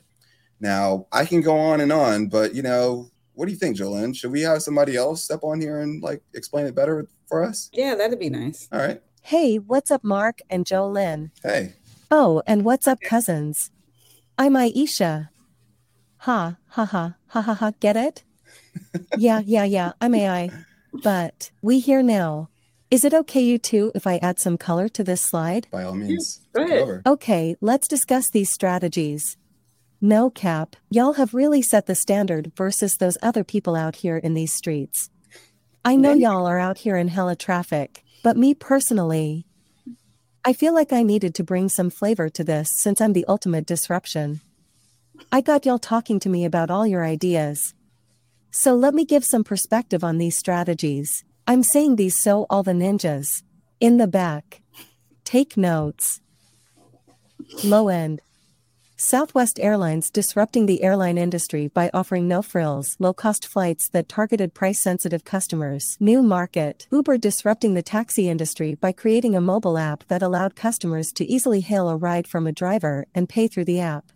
[0.59, 4.13] Now, I can go on and on, but you know, what do you think, Jolene?
[4.13, 7.69] Should we have somebody else step on here and like explain it better for us?
[7.71, 8.67] Yeah, that'd be nice.
[8.71, 9.01] All right.
[9.21, 11.31] Hey, what's up, Mark and Jolene?
[11.43, 11.73] Hey.
[12.11, 13.71] Oh, and what's up, cousins?
[14.37, 15.29] I'm Aisha.
[16.17, 17.71] Ha, ha, ha, ha, ha, ha.
[17.79, 18.23] Get it?
[19.17, 19.91] yeah, yeah, yeah.
[20.01, 20.49] I'm AI.
[21.03, 22.49] But we here now.
[22.89, 25.67] Is it okay, you two, if I add some color to this slide?
[25.69, 26.41] By all means.
[27.05, 29.37] Okay, let's discuss these strategies.
[30.01, 34.33] No cap, y'all have really set the standard versus those other people out here in
[34.33, 35.11] these streets.
[35.85, 39.45] I know y'all are out here in hella traffic, but me personally,
[40.43, 43.65] I feel like I needed to bring some flavor to this since I'm the ultimate
[43.65, 44.41] disruption.
[45.31, 47.73] I got y'all talking to me about all your ideas.
[48.51, 51.23] So let me give some perspective on these strategies.
[51.47, 53.43] I'm saying these so all the ninjas
[53.79, 54.61] in the back
[55.23, 56.21] take notes.
[57.63, 58.21] Low end.
[59.01, 64.53] Southwest Airlines disrupting the airline industry by offering no frills, low cost flights that targeted
[64.53, 65.95] price sensitive customers.
[66.01, 66.85] New market.
[66.91, 71.61] Uber disrupting the taxi industry by creating a mobile app that allowed customers to easily
[71.61, 74.11] hail a ride from a driver and pay through the app.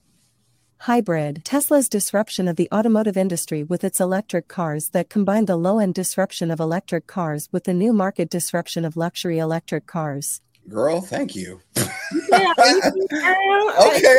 [0.79, 1.45] Hybrid.
[1.45, 5.93] Tesla's disruption of the automotive industry with its electric cars that combined the low end
[5.93, 10.41] disruption of electric cars with the new market disruption of luxury electric cars.
[10.69, 11.61] Girl, thank you.
[11.77, 11.87] okay,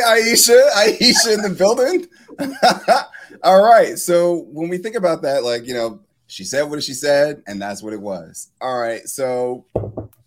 [0.05, 2.07] Aisha, Aisha in the building.
[3.43, 3.97] All right.
[3.97, 7.61] So when we think about that, like, you know, she said what she said, and
[7.61, 8.51] that's what it was.
[8.61, 9.07] All right.
[9.07, 9.65] So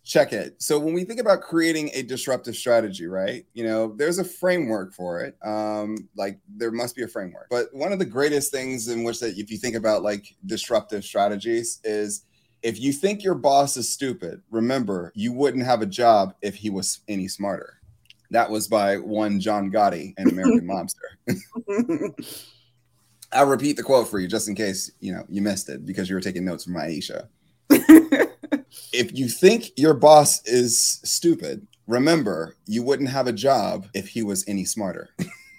[0.08, 0.60] check it.
[0.60, 3.44] So when we think about creating a disruptive strategy, right?
[3.52, 5.36] You know, there's a framework for it.
[5.44, 7.48] Um, like there must be a framework.
[7.50, 11.04] But one of the greatest things in which that if you think about like disruptive
[11.04, 12.24] strategies is
[12.62, 16.70] if you think your boss is stupid, remember you wouldn't have a job if he
[16.70, 17.80] was any smarter.
[18.30, 20.66] That was by one John Gotti, an American
[21.28, 22.14] mobster.
[23.32, 26.08] I'll repeat the quote for you just in case you know you missed it because
[26.08, 27.28] you were taking notes from Aisha.
[28.92, 34.22] if you think your boss is stupid, remember you wouldn't have a job if he
[34.22, 35.10] was any smarter.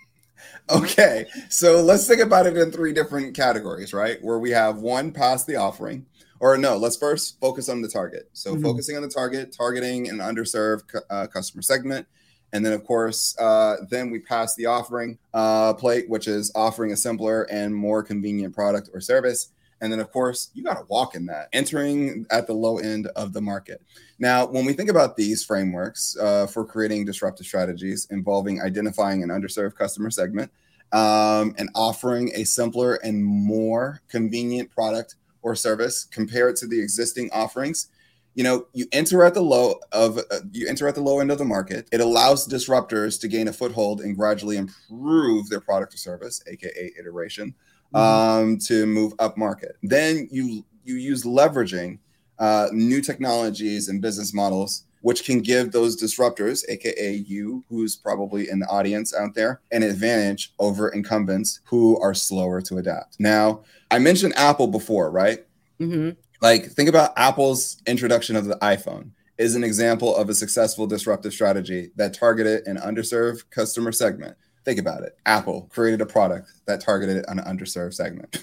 [0.70, 4.22] okay, so let's think about it in three different categories, right?
[4.24, 6.06] Where we have one past the offering,
[6.40, 8.30] or no, let's first focus on the target.
[8.34, 8.64] So, mm-hmm.
[8.64, 12.08] focusing on the target, targeting an underserved uh, customer segment.
[12.52, 16.92] And then, of course, uh, then we pass the offering uh, plate, which is offering
[16.92, 19.52] a simpler and more convenient product or service.
[19.82, 23.08] And then, of course, you got to walk in that, entering at the low end
[23.16, 23.82] of the market.
[24.18, 29.30] Now, when we think about these frameworks uh, for creating disruptive strategies involving identifying an
[29.30, 30.52] underserved customer segment
[30.92, 36.80] um, and offering a simpler and more convenient product or service compare it to the
[36.82, 37.90] existing offerings,
[38.36, 41.32] you know, you enter at the low of uh, you enter at the low end
[41.32, 41.90] of the market.
[41.92, 46.94] It allows disruptors to gain a foothold and gradually improve their product or service, aka
[47.00, 47.54] iteration
[47.94, 47.98] mm-hmm.
[47.98, 49.76] um, to move up market.
[49.84, 52.00] Then you you use leveraging
[52.38, 58.50] uh, new technologies and business models, which can give those disruptors, aka you, who's probably
[58.50, 63.20] in the audience out there, an advantage over incumbents who are slower to adapt.
[63.20, 65.46] Now, I mentioned Apple before, right?
[65.80, 66.12] Mm-hmm.
[66.42, 71.34] Like, think about Apple's introduction of the iPhone is an example of a successful disruptive
[71.34, 74.36] strategy that targeted an underserved customer segment
[74.66, 75.18] Think about it.
[75.26, 78.38] Apple created a product that targeted an underserved segment.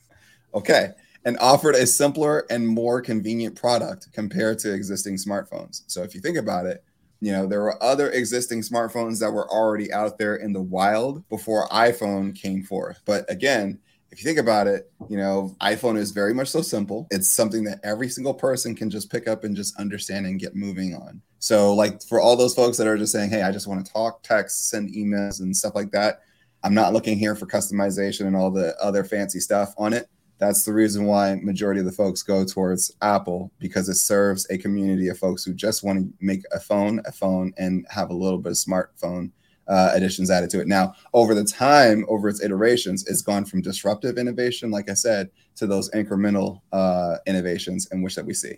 [0.54, 0.90] okay.
[1.24, 5.82] And offered a simpler and more convenient product compared to existing smartphones.
[5.86, 6.84] So if you think about it,
[7.20, 11.26] you know, there were other existing smartphones that were already out there in the wild
[11.30, 13.00] before iPhone came forth.
[13.06, 13.78] But again,
[14.10, 17.08] if you think about it, you know, iPhone is very much so simple.
[17.10, 20.54] It's something that every single person can just pick up and just understand and get
[20.54, 21.20] moving on.
[21.40, 23.92] So, like for all those folks that are just saying, "Hey, I just want to
[23.92, 26.20] talk, text, send emails, and stuff like that,"
[26.62, 30.08] I'm not looking here for customization and all the other fancy stuff on it.
[30.44, 34.58] That's the reason why majority of the folks go towards Apple because it serves a
[34.58, 38.14] community of folks who just want to make a phone, a phone, and have a
[38.14, 39.30] little bit of smartphone
[39.68, 40.68] uh, additions added to it.
[40.68, 45.30] Now, over the time, over its iterations, it's gone from disruptive innovation, like I said,
[45.56, 48.56] to those incremental uh, innovations in which that we see.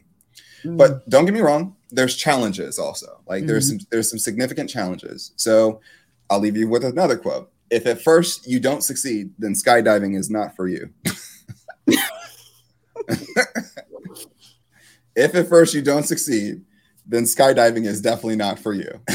[0.65, 0.77] Mm-hmm.
[0.79, 3.21] But don't get me wrong, there's challenges also.
[3.29, 3.47] Like mm-hmm.
[3.47, 5.35] there's some there's some significant challenges.
[5.37, 5.81] So
[6.31, 7.53] I'll leave you with another quote.
[7.71, 10.91] If at first you don't succeed, then skydiving is not for you.
[15.17, 16.65] if at first you don't succeed,
[17.07, 19.01] then skydiving is definitely not for you.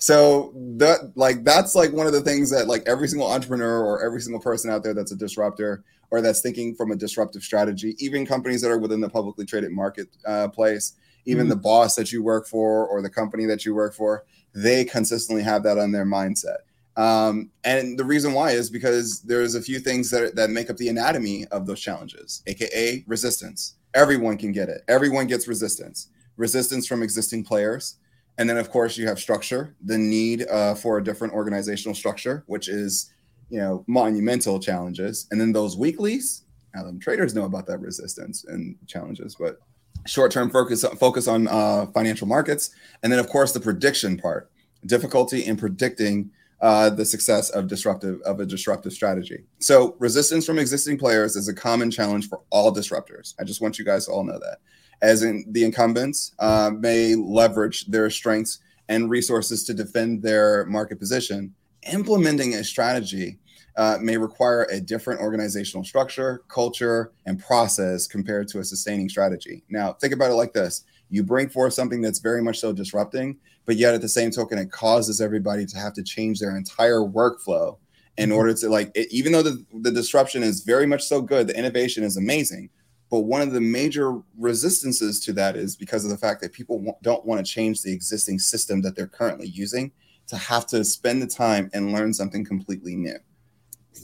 [0.00, 4.02] So that like that's like one of the things that like every single entrepreneur or
[4.02, 7.94] every single person out there that's a disruptor or that's thinking from a disruptive strategy,
[7.98, 11.50] even companies that are within the publicly traded marketplace, uh, even mm-hmm.
[11.50, 15.42] the boss that you work for or the company that you work for, they consistently
[15.42, 16.60] have that on their mindset.
[16.96, 20.76] Um, and the reason why is because there's a few things that, that make up
[20.76, 23.76] the anatomy of those challenges, aka resistance.
[23.94, 24.82] Everyone can get it.
[24.88, 26.08] Everyone gets resistance.
[26.36, 27.96] Resistance from existing players,
[28.38, 32.44] and then, of course, you have structure, the need uh, for a different organizational structure,
[32.46, 33.12] which is,
[33.50, 35.26] you know, monumental challenges.
[35.30, 39.60] And then those weeklies, now the traders know about that resistance and challenges, but
[40.06, 42.70] short-term focus focus on uh, financial markets,
[43.02, 44.50] and then, of course, the prediction part,
[44.86, 49.44] difficulty in predicting uh, the success of disruptive of a disruptive strategy.
[49.60, 53.34] So, resistance from existing players is a common challenge for all disruptors.
[53.40, 54.58] I just want you guys to all know that
[55.02, 60.98] as in the incumbents uh, may leverage their strengths and resources to defend their market
[60.98, 61.54] position.
[61.92, 63.38] Implementing a strategy
[63.76, 69.62] uh, may require a different organizational structure, culture, and process compared to a sustaining strategy.
[69.70, 73.36] Now, think about it like this you bring forth something that's very much so disrupting,
[73.66, 77.00] but yet at the same token, it causes everybody to have to change their entire
[77.00, 77.76] workflow
[78.16, 78.38] in mm-hmm.
[78.38, 81.58] order to like, it, even though the, the disruption is very much so good, the
[81.58, 82.70] innovation is amazing
[83.10, 86.76] but one of the major resistances to that is because of the fact that people
[86.78, 89.90] w- don't want to change the existing system that they're currently using
[90.28, 93.18] to have to spend the time and learn something completely new.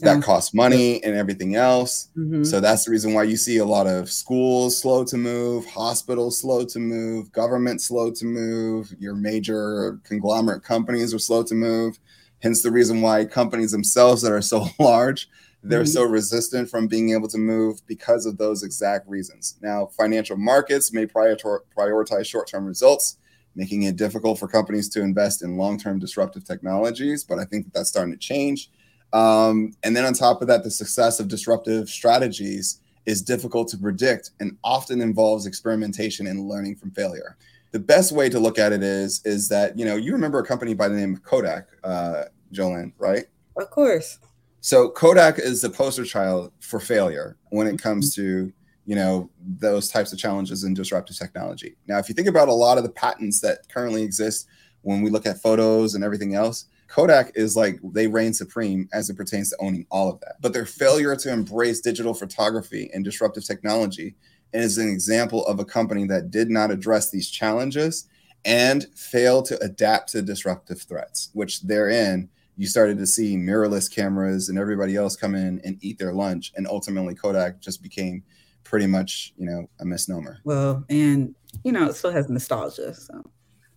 [0.01, 2.09] That costs money and everything else.
[2.17, 2.43] Mm-hmm.
[2.43, 6.39] So that's the reason why you see a lot of schools slow to move, hospitals
[6.39, 11.99] slow to move, government slow to move, your major conglomerate companies are slow to move.
[12.43, 15.27] Hence the reason why companies themselves that are so large
[15.63, 15.87] they're mm-hmm.
[15.87, 19.57] so resistant from being able to move because of those exact reasons.
[19.61, 23.17] Now, financial markets may prioritize short term results,
[23.55, 27.23] making it difficult for companies to invest in long term disruptive technologies.
[27.23, 28.69] But I think that that's starting to change.
[29.13, 33.77] Um, and then on top of that, the success of disruptive strategies is difficult to
[33.77, 37.37] predict and often involves experimentation and learning from failure.
[37.71, 40.45] The best way to look at it is is that you know you remember a
[40.45, 43.25] company by the name of Kodak, uh, Jolene, right?
[43.57, 44.19] Of course.
[44.61, 48.51] So Kodak is the poster child for failure when it comes to
[48.85, 51.75] you know those types of challenges in disruptive technology.
[51.87, 54.47] Now, if you think about a lot of the patents that currently exist
[54.81, 59.09] when we look at photos and everything else, Kodak is like they reign supreme as
[59.09, 60.35] it pertains to owning all of that.
[60.41, 64.15] But their failure to embrace digital photography and disruptive technology
[64.53, 68.07] is an example of a company that did not address these challenges
[68.45, 74.49] and failed to adapt to disruptive threats, which therein you started to see mirrorless cameras
[74.49, 76.53] and everybody else come in and eat their lunch.
[76.55, 78.23] And ultimately, Kodak just became
[78.63, 80.39] pretty much, you know, a misnomer.
[80.43, 82.95] Well, and, you know, it still has nostalgia.
[82.95, 83.21] So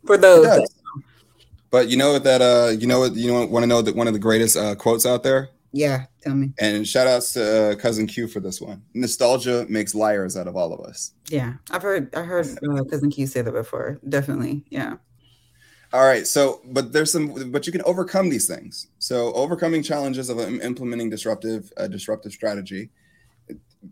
[0.06, 0.69] for those that
[1.70, 3.96] but you know what that uh you know what you know want to know that
[3.96, 5.50] one of the greatest uh, quotes out there?
[5.72, 6.52] Yeah, tell me.
[6.58, 8.82] And shout outs to uh, cousin Q for this one.
[8.92, 11.12] Nostalgia makes liars out of all of us.
[11.28, 14.00] Yeah, I've heard I heard uh, cousin Q say that before.
[14.08, 14.96] Definitely, yeah.
[15.92, 18.88] All right, so but there's some but you can overcome these things.
[18.98, 22.90] So overcoming challenges of implementing disruptive uh, disruptive strategy.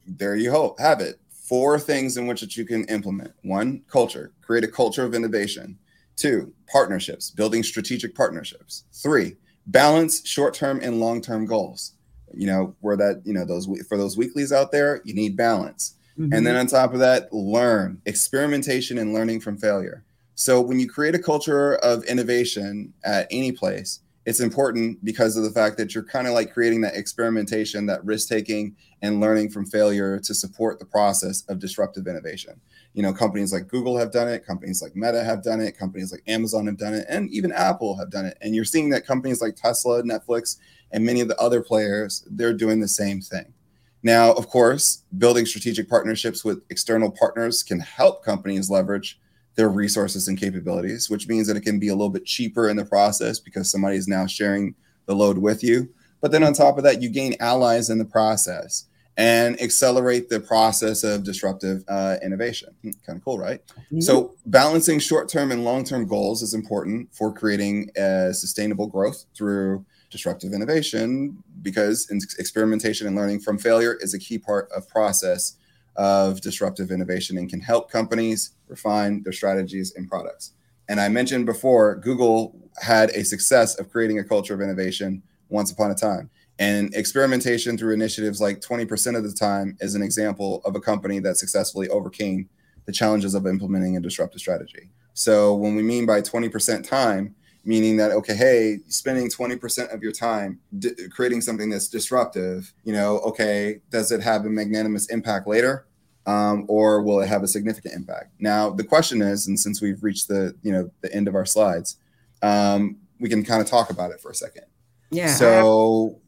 [0.07, 1.20] There you ho- have it.
[1.31, 3.33] Four things in which that you can implement.
[3.43, 4.33] One, culture.
[4.43, 5.79] Create a culture of innovation.
[6.19, 8.85] Two, partnerships, building strategic partnerships.
[8.93, 11.93] Three, balance short-term and long-term goals.
[12.35, 15.95] You know, where that, you know, those for those weeklies out there, you need balance.
[16.19, 16.35] Mm-hmm.
[16.35, 20.05] And then on top of that, learn, experimentation and learning from failure.
[20.35, 25.43] So when you create a culture of innovation at any place, it's important because of
[25.43, 29.49] the fact that you're kind of like creating that experimentation, that risk taking, and learning
[29.49, 32.61] from failure to support the process of disruptive innovation.
[32.93, 36.12] You know companies like google have done it companies like meta have done it companies
[36.12, 38.37] like amazon have done it and even apple have done it.
[38.43, 40.59] And you're seeing that companies like tesla netflix
[40.91, 43.55] and many of the other players they're doing the same thing.
[44.03, 49.18] Now of course building strategic partnerships with external partners can help companies leverage
[49.59, 52.77] their resources and capabilities which means that it can be a little bit cheaper in
[52.77, 54.73] the process because somebody is now sharing
[55.07, 55.89] the load with you
[56.21, 58.87] but then on top of that you gain allies in the process
[59.17, 62.73] and accelerate the process of disruptive uh, innovation.
[62.83, 63.61] Hmm, kind of cool, right?
[63.67, 63.99] Mm-hmm.
[63.99, 69.85] So, balancing short term and long term goals is important for creating sustainable growth through
[70.11, 75.57] disruptive innovation because experimentation and learning from failure is a key part of process
[75.97, 80.53] of disruptive innovation and can help companies refine their strategies and products.
[80.89, 85.70] And I mentioned before, Google had a success of creating a culture of innovation once
[85.70, 86.30] upon a time.
[86.59, 91.20] And experimentation through initiatives like 20% of the time is an example of a company
[91.20, 92.49] that successfully overcame
[92.86, 94.91] the challenges of implementing a disruptive strategy.
[95.14, 97.34] So when we mean by 20% time,
[97.65, 102.93] meaning that okay, hey, spending 20% of your time di- creating something that's disruptive, you
[102.93, 105.87] know, okay, does it have a magnanimous impact later?
[106.27, 108.33] Um, or will it have a significant impact?
[108.39, 111.47] Now the question is, and since we've reached the you know the end of our
[111.47, 111.97] slides,
[112.43, 114.65] um, we can kind of talk about it for a second.
[115.11, 115.35] Yeah.
[115.35, 116.21] So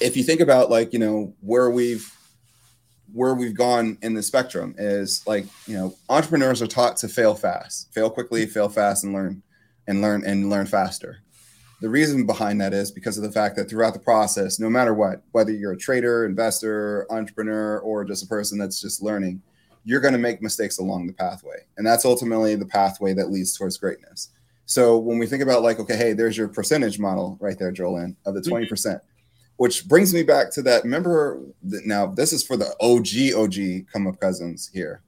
[0.00, 2.12] if you think about like you know where we've
[3.12, 7.34] where we've gone in the spectrum is like you know entrepreneurs are taught to fail
[7.34, 9.42] fast fail quickly fail fast and learn
[9.86, 11.18] and learn and learn faster
[11.80, 14.94] the reason behind that is because of the fact that throughout the process no matter
[14.94, 19.40] what whether you're a trader investor entrepreneur or just a person that's just learning
[19.84, 23.56] you're going to make mistakes along the pathway and that's ultimately the pathway that leads
[23.56, 24.30] towards greatness
[24.66, 28.16] so when we think about like okay hey there's your percentage model right there Jolene
[28.24, 28.72] of the mm-hmm.
[28.72, 29.00] 20%
[29.56, 30.84] which brings me back to that.
[30.84, 35.02] Remember, now this is for the OG OG come up cousins here.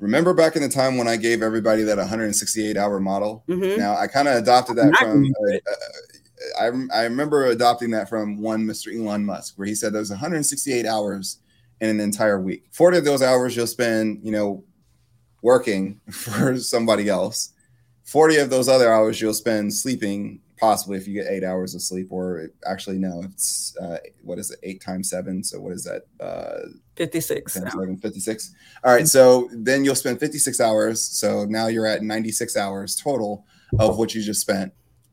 [0.00, 3.44] Remember back in the time when I gave everybody that 168 hour model?
[3.48, 3.78] Mm-hmm.
[3.78, 5.24] Now I kind of adopted that from.
[5.24, 8.94] Uh, uh, I, I remember adopting that from one Mr.
[8.94, 11.38] Elon Musk, where he said there's 168 hours
[11.80, 12.64] in an entire week.
[12.70, 14.64] 40 of those hours you'll spend, you know,
[15.42, 17.52] working for somebody else.
[18.04, 21.82] 40 of those other hours you'll spend sleeping possibly if you get eight hours of
[21.82, 25.42] sleep, or actually no, it's uh, what is it, eight times seven?
[25.42, 26.02] So what is that?
[26.20, 27.52] Uh, 56.
[27.52, 28.54] Seven, 56.
[28.84, 29.06] All right.
[29.06, 31.00] So then you'll spend 56 hours.
[31.00, 33.46] So now you're at 96 hours total
[33.78, 34.72] of what you just spent.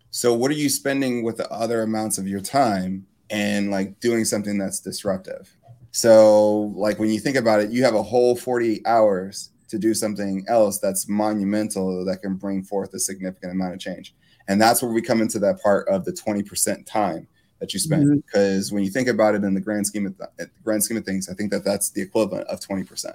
[0.09, 4.25] So what are you spending with the other amounts of your time and like doing
[4.25, 5.55] something that's disruptive?
[5.91, 9.93] So like when you think about it, you have a whole 40 hours to do
[9.93, 14.13] something else that's monumental that can bring forth a significant amount of change.
[14.47, 17.27] And that's where we come into that part of the 20% time
[17.59, 18.23] that you spend.
[18.25, 18.75] Because mm-hmm.
[18.75, 21.29] when you think about it in the grand scheme of th- grand scheme of things,
[21.29, 23.05] I think that that's the equivalent of 20%.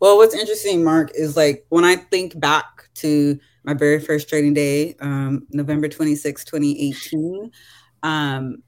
[0.00, 4.54] Well, what's interesting, Mark, is like when I think back to my very first trading
[4.54, 7.50] day, um, November 26, 2018,
[8.02, 8.62] um,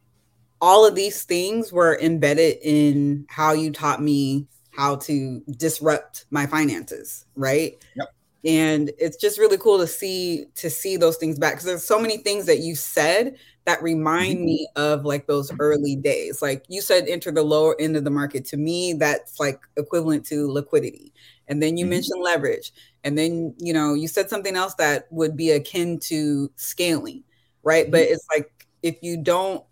[0.60, 6.46] all of these things were embedded in how you taught me how to disrupt my
[6.46, 7.76] finances, right?
[7.96, 8.08] Yep
[8.44, 11.98] and it's just really cool to see to see those things back because there's so
[12.00, 13.36] many things that you said
[13.66, 14.44] that remind Mm-hmm.
[14.44, 16.40] me of like those early days.
[16.40, 18.44] Like you said, enter the lower end of the market.
[18.46, 21.12] To me, that's like equivalent to liquidity.
[21.48, 21.86] And then you Mhm.
[21.86, 22.72] mentioned leverage.
[23.04, 27.24] And then, you know, you said something else that would be akin to scaling,
[27.62, 27.90] right?
[27.90, 28.08] But Mm-hmm.
[28.08, 29.64] it's like if you don't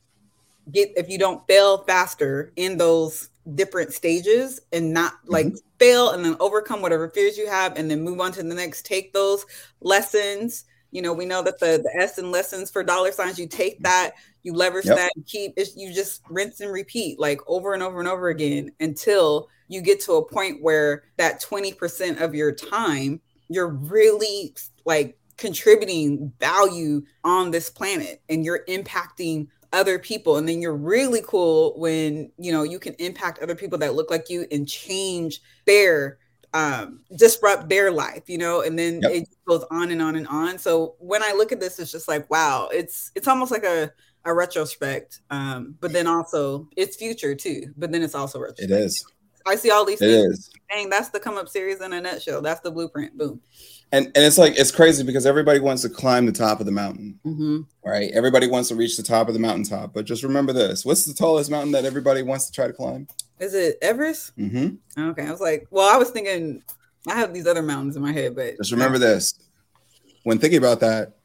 [0.70, 5.65] get, if you don't fail faster in those different stages and not like Mm-hmm.
[5.78, 8.86] Fail and then overcome whatever fears you have and then move on to the next,
[8.86, 9.44] take those
[9.80, 10.64] lessons.
[10.90, 13.82] You know, we know that the, the S and lessons for dollar signs, you take
[13.82, 14.12] that,
[14.42, 14.94] you leverage Yep.
[14.94, 18.28] that, you keep it, you just rinse and repeat like over and over and over
[18.28, 24.54] again until you get to a point where that 20% of your time, you're really
[24.84, 31.22] like contributing value on this planet and you're impacting other people and then you're really
[31.26, 35.40] cool when you know you can impact other people that look like you and change
[35.66, 36.18] their
[36.54, 39.12] um disrupt their life you know and then Yep.
[39.12, 42.08] it goes on and on and on so when i look at this it's just
[42.08, 43.90] like wow it's it's almost like a
[44.24, 48.72] a retrospect um but then also it's future too but then it's also It retrospect.
[48.72, 49.04] is.
[49.46, 50.50] i see all these It things is.
[50.70, 53.40] dang that's the come up series in a nutshell that's the blueprint boom
[53.92, 56.72] And and it's like it's crazy because everybody wants to climb the top of the
[56.72, 58.10] mountain, hmm right?
[58.12, 59.94] Everybody wants to reach the top of the mountaintop.
[59.94, 63.06] But just remember this: what's the tallest mountain that everybody wants to try to climb?
[63.38, 64.68] is it everest hmm
[64.98, 66.62] okay i was like well i was thinking
[67.06, 69.34] i have these other mountains in my head but Just remember this:
[70.22, 71.16] when thinking about that,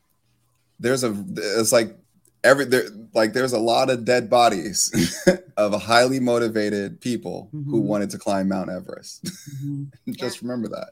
[0.78, 1.98] there's a it's like
[2.44, 2.84] every there
[3.14, 4.92] like there's a lot of dead bodies
[5.58, 7.86] of highly motivated people who Mhm.
[7.86, 9.24] wanted to climb Mount Everest.
[9.64, 9.92] Mhm.
[10.18, 10.90] just remember that.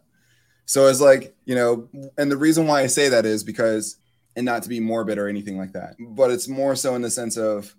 [0.70, 1.89] So it's like, you know,
[2.20, 3.97] and the reason why I say that is because,
[4.36, 7.09] and not to be morbid or anything like that, but it's more so in the
[7.09, 7.76] sense of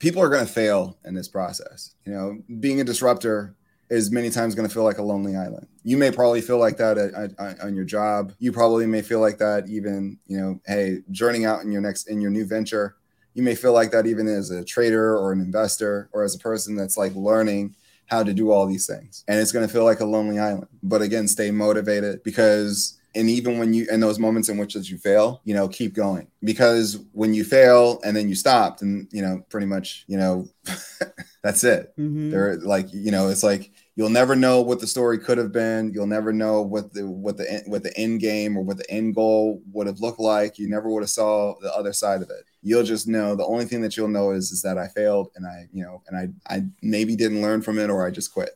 [0.00, 1.94] people are going to fail in this process.
[2.04, 3.54] You know, being a disruptor
[3.90, 5.68] is many times going to feel like a lonely island.
[5.84, 8.32] You may probably feel like that at, at- on your job.
[8.40, 12.08] You probably may feel like that even, you know, hey, journeying out in your next,
[12.08, 12.96] in your new venture.
[13.34, 16.40] You may feel like that even as a trader or an investor or as a
[16.40, 17.76] person that's like learning
[18.12, 19.24] how to do all these things.
[19.26, 20.68] And it's going to feel like a lonely island.
[20.82, 24.98] But again, stay motivated because and even when you in those moments in which you
[24.98, 26.28] fail, you know, keep going.
[26.42, 30.46] Because when you fail and then you stopped and you know, pretty much, you know,
[31.42, 31.92] that's it.
[31.98, 32.30] Mhm.
[32.30, 35.92] They're like, you know, it's like you'll never know what the story could have been.
[35.92, 39.14] You'll never know what the what the what the end game or what the end
[39.14, 40.58] goal would have looked like.
[40.58, 42.44] You never would have saw the other side of it.
[42.62, 45.46] You'll just know the only thing that you'll know is is that I failed and
[45.46, 48.50] I, you know, and I I maybe didn't learn from it or I just quit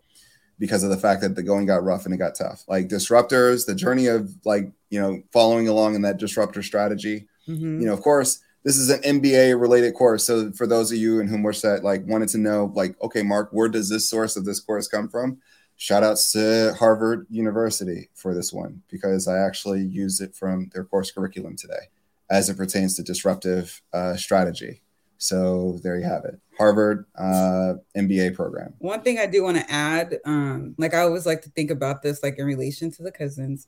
[0.59, 2.65] because of the fact that the going got rough and it got tough.
[2.69, 7.81] Like disruptors, the journey of like, you know, following along in that disruptor strategy Mhm.
[7.81, 10.25] you know, of course, this is an MBA related course.
[10.25, 13.23] So for those of you in whom we're set, like wanted to know, like, okay,
[13.23, 15.39] Mark, where does this source of this course come from?
[15.77, 20.83] Shout outs to Harvard University for this one because I actually used it from their
[20.85, 21.91] course curriculum today
[22.31, 24.83] as it pertains to disruptive uh, strategy.
[25.19, 28.75] So there you have it, Harvard uh, MBA program.
[28.79, 32.03] One thing I do want to add, um, like I always like to think about
[32.03, 33.67] this, like in relation to the cousins.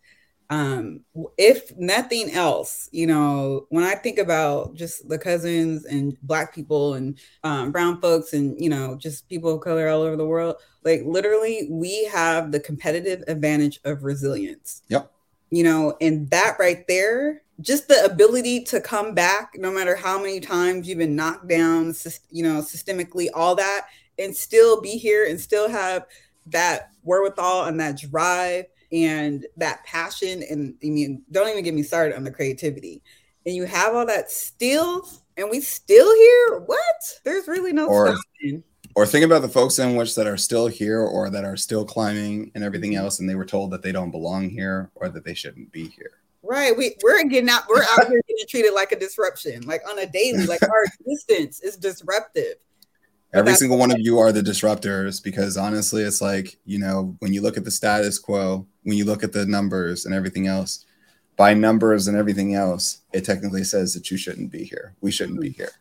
[0.51, 1.01] Um,
[1.37, 6.95] if nothing else, you know, when I think about just the cousins and black people
[6.95, 10.57] and um, brown folks and you know, just people of color all over the world,
[10.85, 14.83] like literally, we have the competitive advantage of resilience.
[14.89, 15.13] Yep.
[15.51, 20.19] You know, and that right there, just the ability to come back, no matter how
[20.19, 21.95] many times you've been knocked down,
[22.31, 23.87] you know, systemically, all that,
[24.19, 26.07] and still be here and still have
[26.47, 30.43] that wherewithal and that drive and that passion.
[30.49, 33.03] And I mean, don't even get me started on the creativity.
[33.45, 36.61] And you have all that still, and we still here.
[36.67, 37.21] What?
[37.25, 38.63] There's really no Or- stopping.
[38.95, 41.85] Or think about the folks in which that are still here or that are still
[41.85, 43.05] climbing and everything mm-hmm.
[43.05, 45.87] else, and they were told that they don't belong here or that they shouldn't be
[45.89, 46.19] here.
[46.43, 46.77] Right.
[46.77, 50.07] We we're getting out, we're out here getting treated like a disruption, like on a
[50.07, 52.55] daily, like our existence is disruptive.
[53.35, 57.35] Every single one of you are the disruptors because honestly, it's like, you know, when
[57.35, 60.87] you look at the status quo, when you look at the numbers and everything else,
[61.37, 64.95] by numbers and everything else, it technically says that you shouldn't be here.
[65.03, 65.63] We shouldn't be mm-hmm.
[65.63, 65.73] here.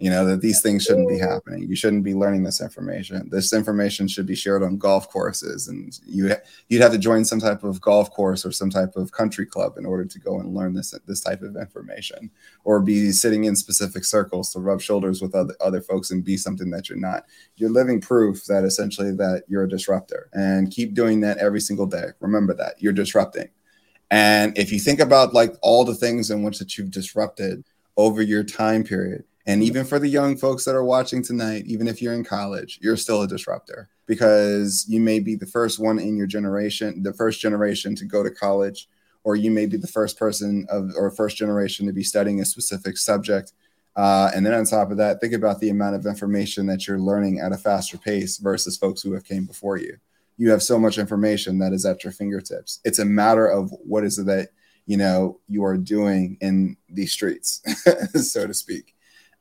[0.00, 1.68] You know, that these things shouldn't be happening.
[1.68, 3.28] You shouldn't be learning this information.
[3.30, 6.34] This information should be shared on golf courses and you
[6.68, 9.76] you'd have to join some type of golf course or some type of country club
[9.76, 12.30] in order to go and learn this this type of information
[12.64, 16.38] or be sitting in specific circles to rub shoulders with other, other folks and be
[16.38, 17.24] something that you're not.
[17.56, 21.86] You're living proof that essentially that you're a disruptor and keep doing that every single
[21.86, 22.06] day.
[22.20, 22.80] Remember that.
[22.80, 23.50] You're disrupting.
[24.10, 27.64] And if you think about like all the things in which that you've disrupted
[27.98, 31.88] over your time period and even for the young folks that are watching tonight even
[31.88, 35.98] if you're in college you're still a disruptor because you may be the first one
[35.98, 38.88] in your generation the first generation to go to college
[39.24, 42.44] or you may be the first person of or first generation to be studying a
[42.44, 43.52] specific subject
[43.96, 46.98] Uh, and then on top of that, think about the amount of information that you're
[46.98, 49.96] learning at a faster pace versus folks who have came before you.
[50.38, 52.80] You have so much information that is at your fingertips.
[52.84, 54.50] It's a matter of what is it that
[54.86, 57.62] you know you are doing in these streets,
[58.32, 58.94] so to speak.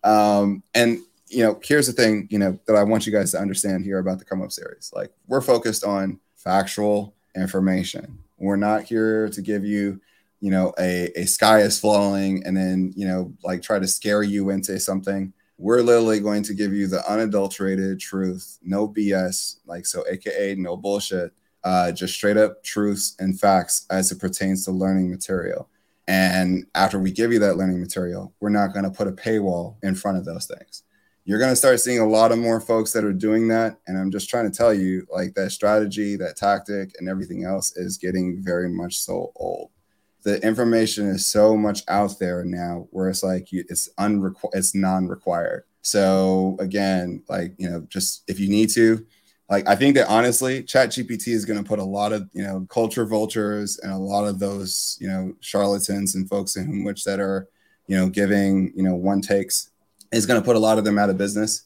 [0.03, 3.39] Um, and you know, here's the thing, you know, that I want you guys to
[3.39, 4.91] understand here about the come up series.
[4.95, 8.17] Like we're focused on factual information.
[8.37, 10.01] We're not here to give you
[10.41, 14.23] you know a, a sky is falling and then you know like try to scare
[14.23, 19.85] you into something we're literally going to give you the unadulterated truth no bs like
[19.85, 21.31] so aka no bullshit
[21.65, 25.67] uh, just straight up truths and facts as it pertains to learning material
[26.09, 29.75] and after we give you that learning material we're not going to put a paywall
[29.83, 30.83] in front of those things.
[31.23, 33.77] You're going to start seeing a lot of more folks that are doing that.
[33.85, 37.77] And i'm just trying to tell you like that strategy that tactic and everything else
[37.77, 39.69] is getting very much so old.
[40.23, 44.73] The information is so much out there now where it's like you, it's unrequired it's
[44.73, 45.63] non-required.
[45.83, 49.05] So again like you know just if you need to
[49.49, 52.43] like i think that honestly chat gpt is going to put a lot of you
[52.43, 57.03] know culture vultures and a lot of those you know charlatans and folks in which
[57.03, 57.47] that are
[57.87, 59.71] you know giving you know one takes
[60.11, 61.65] is going to put a lot of them out of business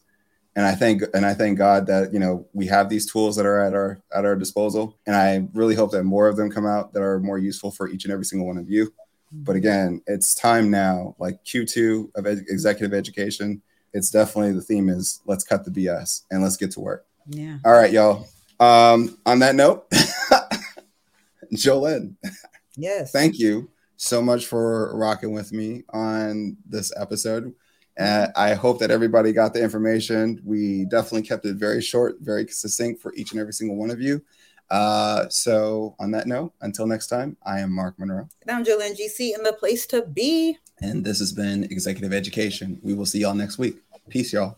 [0.55, 3.45] and I think and I thank God that you know we have these tools that
[3.45, 6.65] are at our at our disposal, and I really hope that more of them come
[6.65, 8.85] out that are more useful for each and every single one of you.
[8.85, 9.43] Mm-hmm.
[9.43, 13.61] But again, it's time now, like Q2 of ed- executive education.
[13.93, 17.05] It's definitely the theme is let's cut the BS and let's get to work.
[17.27, 17.57] Yeah.
[17.65, 18.27] All right, y'all.
[18.59, 19.89] Um, on that note,
[21.53, 22.15] Jolene,
[22.77, 23.11] Yes.
[23.11, 27.53] thank you so much for rocking with me on this episode.
[27.99, 30.41] Uh, I hope that everybody got the information.
[30.43, 34.01] We definitely kept it very short, very succinct for each and every single one of
[34.01, 34.23] you.
[34.71, 38.97] Uh, so, on that note, until next time, I am Mark Monroe, And I'm Jolene
[38.97, 40.57] GC in the place to be.
[40.81, 42.79] and this has been Executive Education.
[42.81, 43.75] We will see y'all next week.
[44.09, 44.57] Peace, y'all.